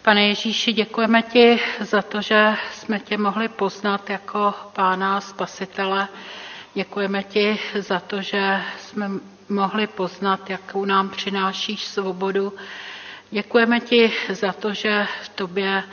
Pane 0.01 0.27
Ježíši, 0.27 0.73
děkujeme 0.73 1.21
ti 1.21 1.59
za 1.79 2.01
to, 2.01 2.21
že 2.21 2.53
jsme 2.73 2.99
tě 2.99 3.17
mohli 3.17 3.47
poznat 3.47 4.09
jako 4.09 4.53
pána 4.73 5.21
spasitele. 5.21 6.07
Děkujeme 6.73 7.23
ti 7.23 7.59
za 7.79 7.99
to, 7.99 8.21
že 8.21 8.61
jsme 8.79 9.09
mohli 9.49 9.87
poznat, 9.87 10.49
jakou 10.49 10.85
nám 10.85 11.09
přinášíš 11.09 11.85
svobodu. 11.85 12.53
Děkujeme 13.31 13.79
ti 13.79 14.13
za 14.29 14.53
to, 14.53 14.73
že 14.73 15.07
v 15.23 15.29
tobě 15.29 15.83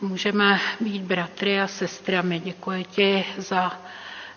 můžeme 0.00 0.60
být 0.80 1.02
bratry 1.02 1.60
a 1.60 1.66
sestrami. 1.66 2.40
Děkuji 2.40 2.84
ti 2.84 3.24
za 3.36 3.72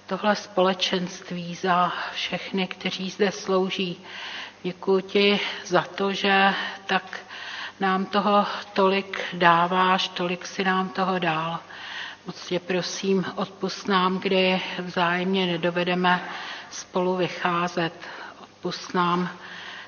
tohle 0.07 0.35
společenství, 0.35 1.55
za 1.55 1.93
všechny, 2.13 2.67
kteří 2.67 3.09
zde 3.09 3.31
slouží. 3.31 3.99
Děkuji 4.63 5.01
ti 5.01 5.39
za 5.65 5.81
to, 5.81 6.13
že 6.13 6.53
tak 6.85 7.19
nám 7.79 8.05
toho 8.05 8.45
tolik 8.73 9.21
dáváš, 9.33 10.07
tolik 10.07 10.45
si 10.47 10.63
nám 10.63 10.89
toho 10.89 11.19
dál. 11.19 11.59
Moc 12.25 12.45
tě 12.47 12.59
prosím, 12.59 13.25
odpust 13.35 13.87
nám, 13.87 14.19
kdy 14.19 14.61
vzájemně 14.79 15.45
nedovedeme 15.45 16.21
spolu 16.71 17.15
vycházet. 17.15 17.93
Odpust 18.43 18.93
nám, 18.93 19.29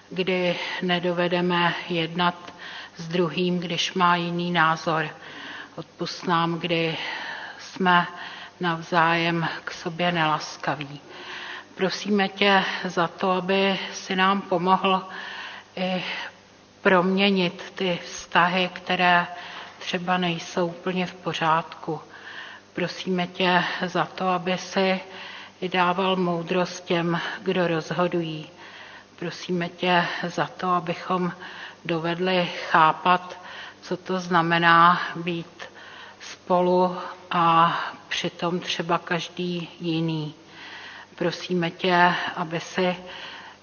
kdy 0.09 0.59
nedovedeme 0.81 1.73
jednat 1.89 2.53
s 2.97 3.07
druhým, 3.07 3.59
když 3.59 3.93
má 3.93 4.15
jiný 4.15 4.51
názor. 4.51 5.09
Odpust 5.75 6.27
nám, 6.27 6.59
kdy 6.59 6.97
jsme 7.59 8.07
navzájem 8.59 9.47
k 9.65 9.71
sobě 9.71 10.11
nelaskaví. 10.11 10.99
Prosíme 11.75 12.27
tě 12.27 12.63
za 12.85 13.07
to, 13.07 13.31
aby 13.31 13.79
si 13.93 14.15
nám 14.15 14.41
pomohl 14.41 15.03
i 15.75 16.03
proměnit 16.81 17.71
ty 17.75 17.99
vztahy, 18.05 18.69
které 18.73 19.27
třeba 19.79 20.17
nejsou 20.17 20.67
úplně 20.67 21.05
v 21.05 21.13
pořádku. 21.13 22.01
Prosíme 22.73 23.27
tě 23.27 23.63
za 23.85 24.05
to, 24.05 24.27
aby 24.27 24.57
si 24.57 24.99
dával 25.67 26.15
moudrost 26.15 26.85
těm, 26.85 27.19
kdo 27.41 27.67
rozhodují. 27.67 28.49
Prosíme 29.19 29.69
tě 29.69 30.05
za 30.27 30.47
to, 30.47 30.69
abychom 30.69 31.31
dovedli 31.85 32.49
chápat, 32.71 33.42
co 33.83 33.97
to 33.97 34.19
znamená 34.19 35.01
být 35.15 35.63
spolu 36.21 36.97
a 37.31 37.79
přitom 38.09 38.59
třeba 38.59 38.97
každý 38.97 39.69
jiný. 39.79 40.33
Prosíme 41.15 41.71
tě, 41.71 42.13
aby 42.35 42.59
si 42.59 42.95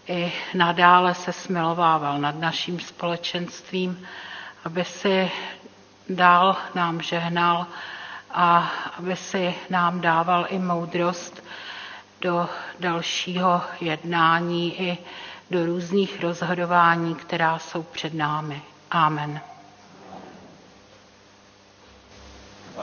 i 0.06 0.32
nadále 0.54 1.14
se 1.14 1.32
smilovával 1.32 2.18
nad 2.18 2.38
naším 2.38 2.80
společenstvím, 2.80 4.06
aby 4.64 4.84
si 4.84 5.30
dál 6.08 6.56
nám 6.74 7.02
žehnal 7.02 7.66
a 8.30 8.70
aby 8.98 9.16
si 9.16 9.54
nám 9.70 10.00
dával 10.00 10.46
i 10.48 10.58
moudrost 10.58 11.42
do 12.20 12.48
dalšího 12.80 13.62
jednání 13.80 14.80
i 14.82 14.98
do 15.50 15.66
různých 15.66 16.22
rozhodování, 16.22 17.14
která 17.14 17.58
jsou 17.58 17.82
před 17.82 18.14
námi. 18.14 18.62
Amen. 18.90 19.40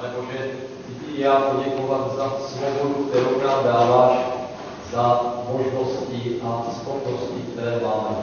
Pane 0.02 0.14
Bože, 0.14 0.52
chci 0.84 1.22
já 1.22 1.36
poděkovat 1.36 2.16
za 2.16 2.32
svobodu, 2.48 2.94
kterou 3.10 3.42
nám 3.48 3.64
dáváš, 3.64 4.18
za 4.94 5.34
možnosti 5.52 6.42
a 6.44 6.66
schopnosti, 6.72 7.42
které 7.54 7.80
máme. 7.84 8.18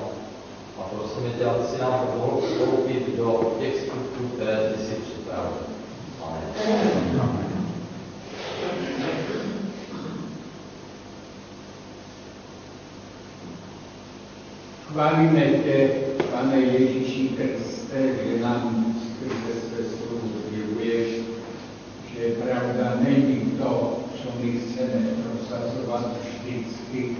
A 0.78 0.82
prosím 0.82 1.32
tě, 1.38 1.44
aby 1.44 1.64
si 1.64 1.82
nám 1.82 2.06
pomohl 2.06 2.40
vstoupit 2.40 3.16
do 3.16 3.56
těch 3.60 3.80
skutků, 3.80 4.28
které 4.34 4.72
ty 4.72 4.84
si 4.84 4.94
připravil. 4.94 5.52
Amen. 6.22 6.42
Chválíme 14.92 15.40
tě, 15.40 15.90
pane 16.32 16.56
Ježíši 16.56 17.28
Kriste, 17.28 18.14
že 18.24 18.42
nám 18.42 18.94
skrze 19.00 19.63
že 22.18 22.34
pravda 22.42 22.98
není 23.08 23.40
to, 23.58 23.98
co 24.22 24.28
my 24.40 24.52
chceme 24.52 25.00
prosazovat 25.22 26.16
vždycky, 26.22 27.16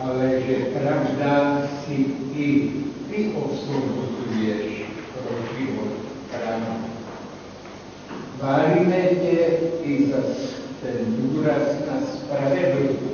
ale 0.00 0.40
že 0.46 0.54
pravda 0.54 1.62
si 1.84 2.04
ty, 2.34 2.70
ty 3.10 3.32
osvoboduješ 3.34 4.82
pro 5.12 5.58
život 5.58 5.92
pravdy. 6.30 6.86
Chválíme 8.38 8.96
tě 8.96 9.58
i 9.84 10.06
za 10.10 10.16
ten 10.82 10.96
důraz 11.06 11.62
na 11.86 12.06
spravedlnost. 12.14 13.06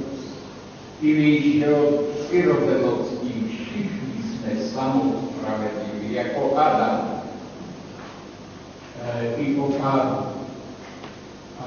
Ty 1.01 1.15
víš, 1.15 1.59
že 1.59 1.75
od 1.75 2.05
syrotelostí 2.31 3.45
všichni 3.49 4.23
jsme 4.23 4.69
samospravedliví, 4.69 6.15
jako 6.15 6.57
Adam, 6.57 7.23
e, 9.05 9.35
i 9.37 9.55
po 9.55 9.63
pádu. 9.63 10.32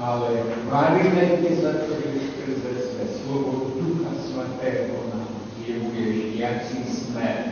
Ale 0.00 0.28
chválíme 0.68 1.20
tě 1.20 1.56
za 1.56 1.72
to, 1.72 1.94
že 1.94 2.20
skrze 2.28 2.80
své 2.80 3.04
slovo 3.18 3.72
Ducha 3.80 4.10
Svatého 4.26 4.96
nám 5.14 5.28
zjevuješ, 5.56 6.16
jak 6.34 6.64
jsme. 6.64 7.44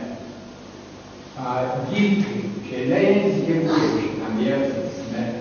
A 1.37 1.65
díky, 1.89 2.51
že 2.69 2.85
nejen 2.89 3.45
zjevuješ 3.45 4.03
nám, 4.21 4.39
jak 4.39 4.61
jsme, 4.61 5.33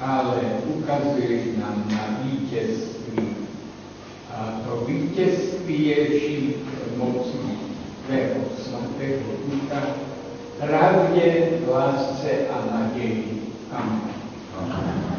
ale 0.00 0.40
ukazuješ 0.64 1.42
nám 1.58 1.84
na 1.90 2.18
vítězství. 2.22 3.28
A 4.34 4.60
to 4.64 4.84
vítězství 4.86 5.86
je 5.86 6.18
vším 6.18 6.54
mocí 6.96 7.58
tvého 8.06 8.40
svatého 8.64 9.22
ducha, 9.50 9.82
pravdě, 10.60 11.48
lásce 11.72 12.30
a 12.50 12.78
naději. 12.78 13.42
Amen. 13.72 14.00
Amen. 14.58 15.13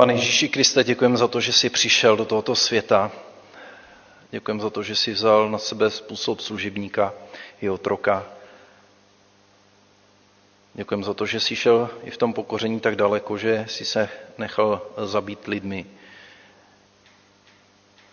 Pane 0.00 0.14
Ježíši 0.14 0.48
Kriste, 0.48 0.84
děkujeme 0.84 1.16
za 1.16 1.28
to, 1.28 1.40
že 1.40 1.52
jsi 1.52 1.70
přišel 1.70 2.16
do 2.16 2.24
tohoto 2.24 2.54
světa. 2.56 3.12
Děkujeme 4.30 4.60
za 4.62 4.70
to, 4.70 4.82
že 4.82 4.96
jsi 4.96 5.12
vzal 5.12 5.50
na 5.50 5.58
sebe 5.58 5.90
způsob 5.90 6.40
služebníka 6.40 7.14
i 7.60 7.70
otroka. 7.70 8.26
Děkujeme 10.74 11.04
za 11.04 11.14
to, 11.14 11.26
že 11.26 11.40
jsi 11.40 11.56
šel 11.56 11.90
i 12.04 12.10
v 12.10 12.16
tom 12.16 12.32
pokoření 12.32 12.80
tak 12.80 12.96
daleko, 12.96 13.38
že 13.38 13.66
jsi 13.68 13.84
se 13.84 14.08
nechal 14.38 14.82
zabít 15.04 15.46
lidmi, 15.46 15.86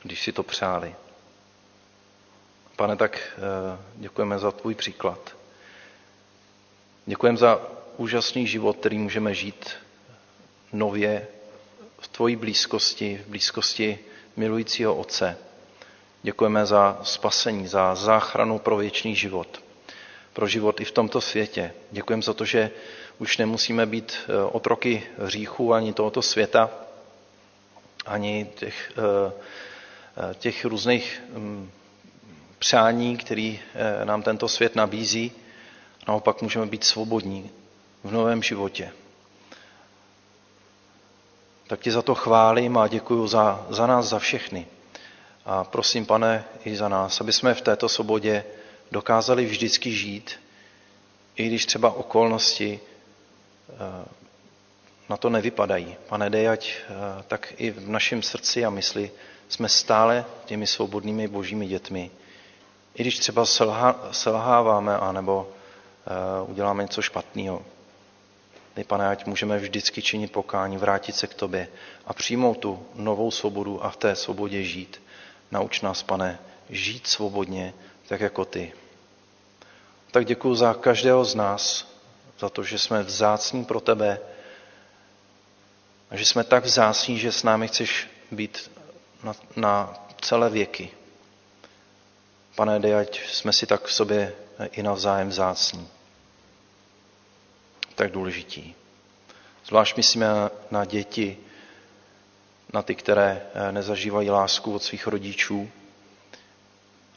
když 0.03 0.21
si 0.23 0.31
to 0.31 0.43
přáli. 0.43 0.95
Pane, 2.75 2.95
tak 2.95 3.17
eh, 3.17 3.79
děkujeme 3.95 4.39
za 4.39 4.51
tvůj 4.51 4.75
příklad. 4.75 5.35
Děkujeme 7.05 7.37
za 7.37 7.61
úžasný 7.97 8.47
život, 8.47 8.77
který 8.77 8.97
můžeme 8.97 9.33
žít 9.33 9.69
nově 10.73 11.27
v 11.99 12.07
tvojí 12.07 12.35
blízkosti, 12.35 13.21
v 13.25 13.29
blízkosti 13.29 13.99
milujícího 14.35 14.95
Otce. 14.95 15.37
Děkujeme 16.23 16.65
za 16.65 16.99
spasení, 17.03 17.67
za 17.67 17.95
záchranu 17.95 18.59
pro 18.59 18.77
věčný 18.77 19.15
život, 19.15 19.63
pro 20.33 20.47
život 20.47 20.81
i 20.81 20.85
v 20.85 20.91
tomto 20.91 21.21
světě. 21.21 21.73
Děkujeme 21.91 22.23
za 22.23 22.33
to, 22.33 22.45
že 22.45 22.71
už 23.19 23.37
nemusíme 23.37 23.85
být 23.85 24.17
eh, 24.29 24.43
otroky 24.43 25.03
hříchu 25.17 25.73
ani 25.73 25.93
tohoto 25.93 26.21
světa, 26.21 26.69
ani 28.05 28.47
těch, 28.55 28.91
eh, 28.97 29.31
eh, 30.31 30.35
těch 30.35 30.65
různých 30.65 31.21
mm, 31.33 31.71
přání, 32.59 33.17
který 33.17 33.59
nám 34.03 34.23
tento 34.23 34.47
svět 34.47 34.75
nabízí. 34.75 35.31
Naopak 36.07 36.41
můžeme 36.41 36.65
být 36.65 36.83
svobodní 36.83 37.51
v 38.03 38.11
novém 38.11 38.43
životě. 38.43 38.91
Tak 41.67 41.79
ti 41.79 41.91
za 41.91 42.01
to 42.01 42.15
chválím 42.15 42.77
a 42.77 42.87
děkuji 42.87 43.27
za, 43.27 43.65
za 43.69 43.87
nás, 43.87 44.05
za 44.05 44.19
všechny. 44.19 44.67
A 45.45 45.63
prosím, 45.63 46.05
pane, 46.05 46.45
i 46.65 46.75
za 46.75 46.87
nás, 46.89 47.21
aby 47.21 47.33
jsme 47.33 47.53
v 47.53 47.61
této 47.61 47.89
svobodě 47.89 48.43
dokázali 48.91 49.45
vždycky 49.45 49.91
žít, 49.91 50.39
i 51.35 51.47
když 51.47 51.65
třeba 51.65 51.91
okolnosti 51.91 52.79
eh, 53.69 54.05
na 55.09 55.17
to 55.17 55.29
nevypadají. 55.29 55.95
Pane, 56.07 56.29
dej, 56.29 56.49
ať 56.49 56.75
eh, 56.79 56.93
tak 57.27 57.53
i 57.57 57.71
v 57.71 57.89
našem 57.89 58.21
srdci 58.21 58.65
a 58.65 58.69
mysli 58.69 59.11
jsme 59.49 59.69
stále 59.69 60.25
těmi 60.45 60.67
svobodnými 60.67 61.27
božími 61.27 61.67
dětmi. 61.67 62.11
I 62.95 63.01
když 63.01 63.19
třeba 63.19 63.45
selháváme, 64.11 64.97
anebo 64.97 65.49
eh, 65.49 66.41
uděláme 66.47 66.83
něco 66.83 67.01
špatného. 67.01 67.65
Dej, 68.77 68.83
pane, 68.83 69.07
ať 69.07 69.25
můžeme 69.25 69.57
vždycky 69.59 70.01
činit 70.01 70.31
pokání, 70.31 70.77
vrátit 70.77 71.15
se 71.15 71.27
k 71.27 71.33
tobě 71.33 71.67
a 72.05 72.13
přijmout 72.13 72.57
tu 72.57 72.85
novou 72.95 73.31
svobodu 73.31 73.83
a 73.85 73.89
v 73.89 73.97
té 73.97 74.15
svobodě 74.15 74.63
žít. 74.63 75.01
Nauč 75.51 75.81
nás, 75.81 76.03
pane, 76.03 76.39
žít 76.69 77.07
svobodně, 77.07 77.73
tak 78.07 78.21
jako 78.21 78.45
ty. 78.45 78.73
Tak 80.11 80.25
děkuji 80.25 80.55
za 80.55 80.73
každého 80.73 81.25
z 81.25 81.35
nás, 81.35 81.87
za 82.39 82.49
to, 82.49 82.63
že 82.63 82.79
jsme 82.79 83.03
vzácní 83.03 83.65
pro 83.65 83.79
tebe 83.79 84.19
a 86.09 86.17
že 86.17 86.25
jsme 86.25 86.43
tak 86.43 86.65
vzácní, 86.65 87.19
že 87.19 87.31
s 87.31 87.43
námi 87.43 87.67
chceš 87.67 88.07
být 88.31 88.71
na, 89.23 89.33
na 89.55 90.05
celé 90.21 90.49
věky. 90.49 90.89
Pane, 92.55 92.79
dej, 92.79 92.95
ať 92.95 93.29
jsme 93.29 93.53
si 93.53 93.65
tak 93.65 93.85
v 93.85 93.93
sobě 93.93 94.33
i 94.71 94.83
navzájem 94.83 95.29
vzácní. 95.29 95.96
Tak 97.97 98.11
důležití. 98.11 98.75
Zvlášť 99.65 99.97
myslíme 99.97 100.27
na 100.71 100.85
děti, 100.85 101.37
na 102.73 102.81
ty, 102.81 102.95
které 102.95 103.41
eh, 103.53 103.71
nezažívají 103.71 104.29
lásku 104.29 104.73
od 104.73 104.83
svých 104.83 105.07
rodičů. 105.07 105.69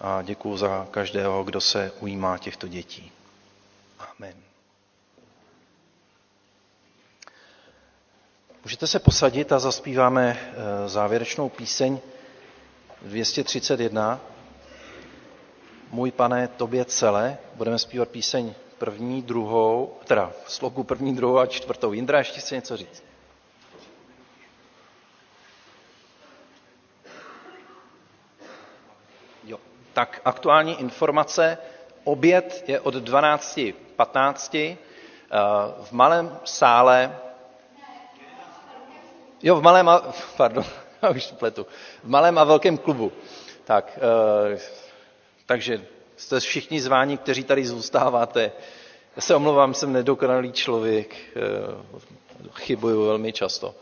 A 0.00 0.22
děkuji 0.22 0.56
za 0.56 0.88
každého, 0.90 1.44
kdo 1.44 1.60
se 1.60 1.92
ujímá 2.00 2.38
těchto 2.38 2.68
dětí. 2.68 3.12
Amen. 3.98 4.34
Můžete 8.64 8.86
se 8.86 8.98
posadit 8.98 9.52
a 9.52 9.58
zaspíváme 9.58 10.38
eh, 10.40 10.88
závěrečnou 10.88 11.48
píseň 11.48 11.98
231. 13.02 14.20
Můj 15.90 16.10
pane, 16.10 16.48
tobě 16.48 16.84
celé. 16.84 17.38
Budeme 17.54 17.78
zpívat 17.78 18.08
píseň 18.08 18.54
první, 18.80 19.22
druhou, 19.22 19.98
teda 20.04 20.32
sloku 20.46 20.84
první, 20.84 21.16
druhou 21.16 21.38
a 21.38 21.46
čtvrtou. 21.46 21.92
Jindra 21.92 22.18
ještě 22.18 22.40
chce 22.40 22.54
něco 22.54 22.76
říct. 22.76 23.04
tak 29.92 30.20
aktuální 30.24 30.80
informace. 30.80 31.58
Oběd 32.04 32.64
je 32.66 32.80
od 32.80 32.94
12.15 32.94 34.56
eh, 34.56 34.76
v 35.82 35.92
malém 35.92 36.38
sále. 36.44 37.16
Jo, 39.42 39.56
v 39.56 39.62
malém 39.62 39.88
a, 39.88 40.02
pardon, 40.36 40.64
už 41.10 41.32
pletu. 41.32 41.66
V 42.04 42.08
malém 42.08 42.38
a 42.38 42.44
velkém 42.44 42.78
klubu. 42.78 43.12
Tak, 43.64 43.98
eh, 44.54 44.58
takže 45.46 45.86
jste 46.20 46.40
všichni 46.40 46.80
zváni, 46.80 47.18
kteří 47.18 47.44
tady 47.44 47.66
zůstáváte. 47.66 48.52
Já 49.16 49.22
se 49.22 49.34
omlouvám, 49.34 49.74
jsem 49.74 49.92
nedokonalý 49.92 50.52
člověk, 50.52 51.14
eh, 51.36 51.40
chybuju 52.54 53.04
velmi 53.06 53.32
často. 53.32 53.74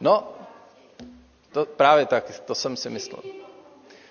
No, 0.00 0.32
to, 1.52 1.66
právě 1.66 2.06
tak, 2.06 2.40
to 2.44 2.54
jsem 2.54 2.76
si 2.76 2.90
myslel. 2.90 3.22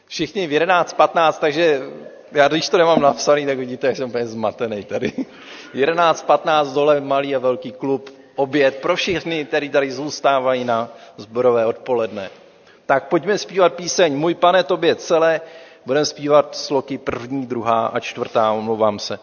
Všichni 0.06 0.48
v 0.48 0.52
11.15, 0.52 1.40
takže 1.40 1.82
já 2.32 2.48
když 2.48 2.70
to 2.70 2.78
nemám 2.78 3.02
napsaný, 3.02 3.46
tak 3.46 3.58
vidíte, 3.58 3.88
jak 3.88 3.98
jsem 3.98 4.10
úplně 4.10 4.28
zmatený 4.28 4.84
tady. 4.84 5.14
11.15 5.76 6.74
dole 6.74 7.02
malý 7.02 7.36
a 7.36 7.40
velký 7.40 7.72
klub, 7.72 8.10
oběd 8.36 8.76
pro 8.76 8.96
všechny, 8.96 9.46
kteří 9.46 9.70
tady 9.70 9.92
zůstávají 9.92 10.64
na 10.64 10.90
zborové 11.18 11.66
odpoledne. 11.66 12.30
Tak 12.88 13.08
pojďme 13.08 13.38
zpívat 13.38 13.74
píseň 13.74 14.18
Můj 14.18 14.36
pane 14.36 14.64
tobě 14.64 14.96
celé, 14.96 15.42
budeme 15.86 16.06
zpívat 16.06 16.56
sloky 16.56 16.98
první, 16.98 17.46
druhá 17.46 17.86
a 17.88 18.00
čtvrtá, 18.00 18.52
omlouvám 18.52 19.00
se. 19.00 19.20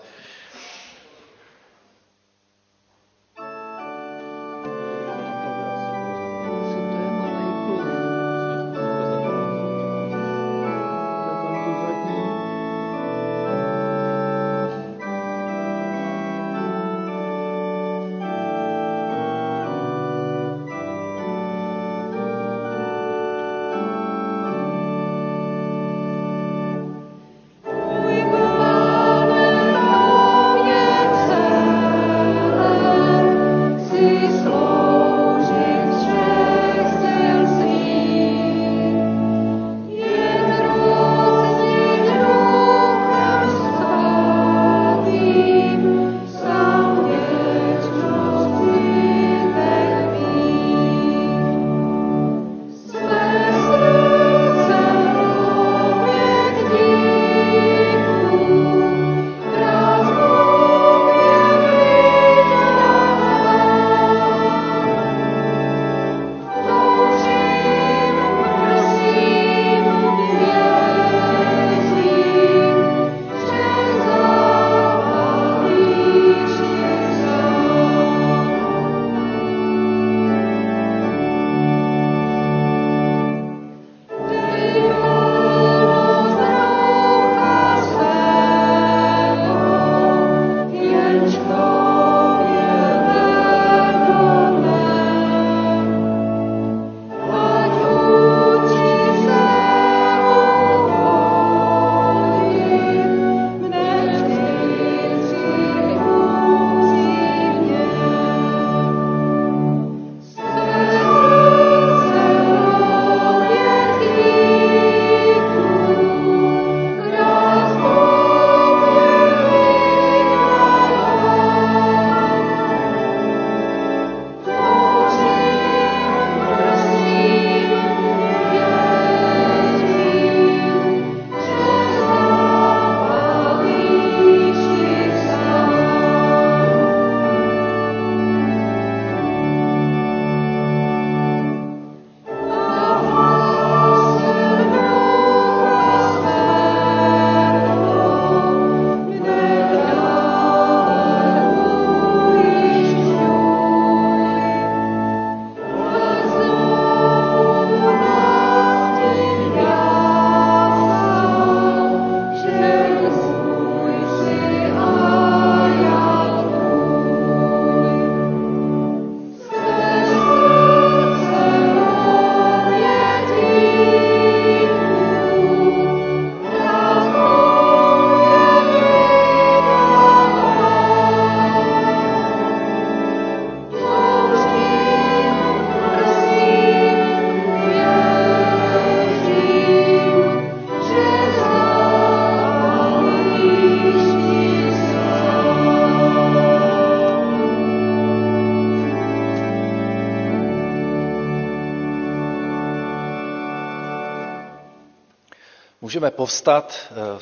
Povstat 206.35 206.75
eh, 206.91 207.19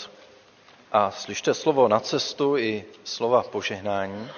a 0.93 1.11
slyšte 1.13 1.53
slovo 1.55 1.85
na 1.89 2.01
cestu 2.01 2.57
i 2.57 2.85
slova 3.05 3.43
požehnání. 3.43 4.29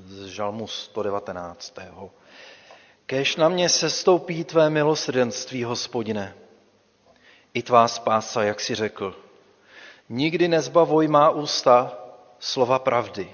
Z 0.00 0.26
žalmu 0.26 0.66
119. 0.66 1.76
Kéž 3.06 3.36
na 3.36 3.48
mě 3.48 3.68
sestoupí 3.68 4.44
tvé 4.44 4.70
milosrdenství, 4.70 5.64
hospodine, 5.64 6.34
i 7.54 7.62
tvá 7.62 7.88
spása, 7.88 8.42
jak 8.42 8.60
si 8.60 8.74
řekl. 8.74 9.16
Nikdy 10.08 10.48
nezbavuj 10.48 11.08
má 11.08 11.30
ústa 11.30 11.98
slova 12.38 12.78
pravdy, 12.78 13.28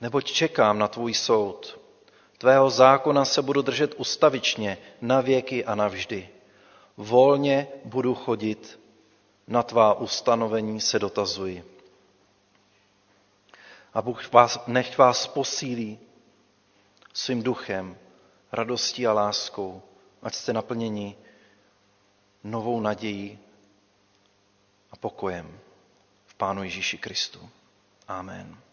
neboť 0.00 0.24
čekám 0.32 0.78
na 0.78 0.88
tvůj 0.88 1.14
soud. 1.14 1.80
Tvého 2.38 2.70
zákona 2.70 3.24
se 3.24 3.42
budu 3.42 3.62
držet 3.62 3.94
ustavičně 3.96 4.78
na 5.00 5.20
věky 5.20 5.64
a 5.64 5.74
navždy. 5.74 6.35
Volně 6.96 7.68
budu 7.84 8.14
chodit, 8.14 8.80
na 9.46 9.62
tvá 9.62 9.94
ustanovení 9.94 10.80
se 10.80 10.98
dotazuji. 10.98 11.64
A 13.94 14.02
Bůh 14.02 14.32
vás, 14.32 14.66
nech 14.66 14.98
vás 14.98 15.26
posílí 15.26 15.98
svým 17.12 17.42
duchem, 17.42 17.98
radostí 18.52 19.06
a 19.06 19.12
láskou, 19.12 19.82
ať 20.22 20.34
jste 20.34 20.52
naplněni 20.52 21.16
novou 22.44 22.80
nadějí 22.80 23.38
a 24.90 24.96
pokojem 24.96 25.58
v 26.26 26.34
Pánu 26.34 26.62
Ježíši 26.62 26.98
Kristu. 26.98 27.50
Amen. 28.08 28.65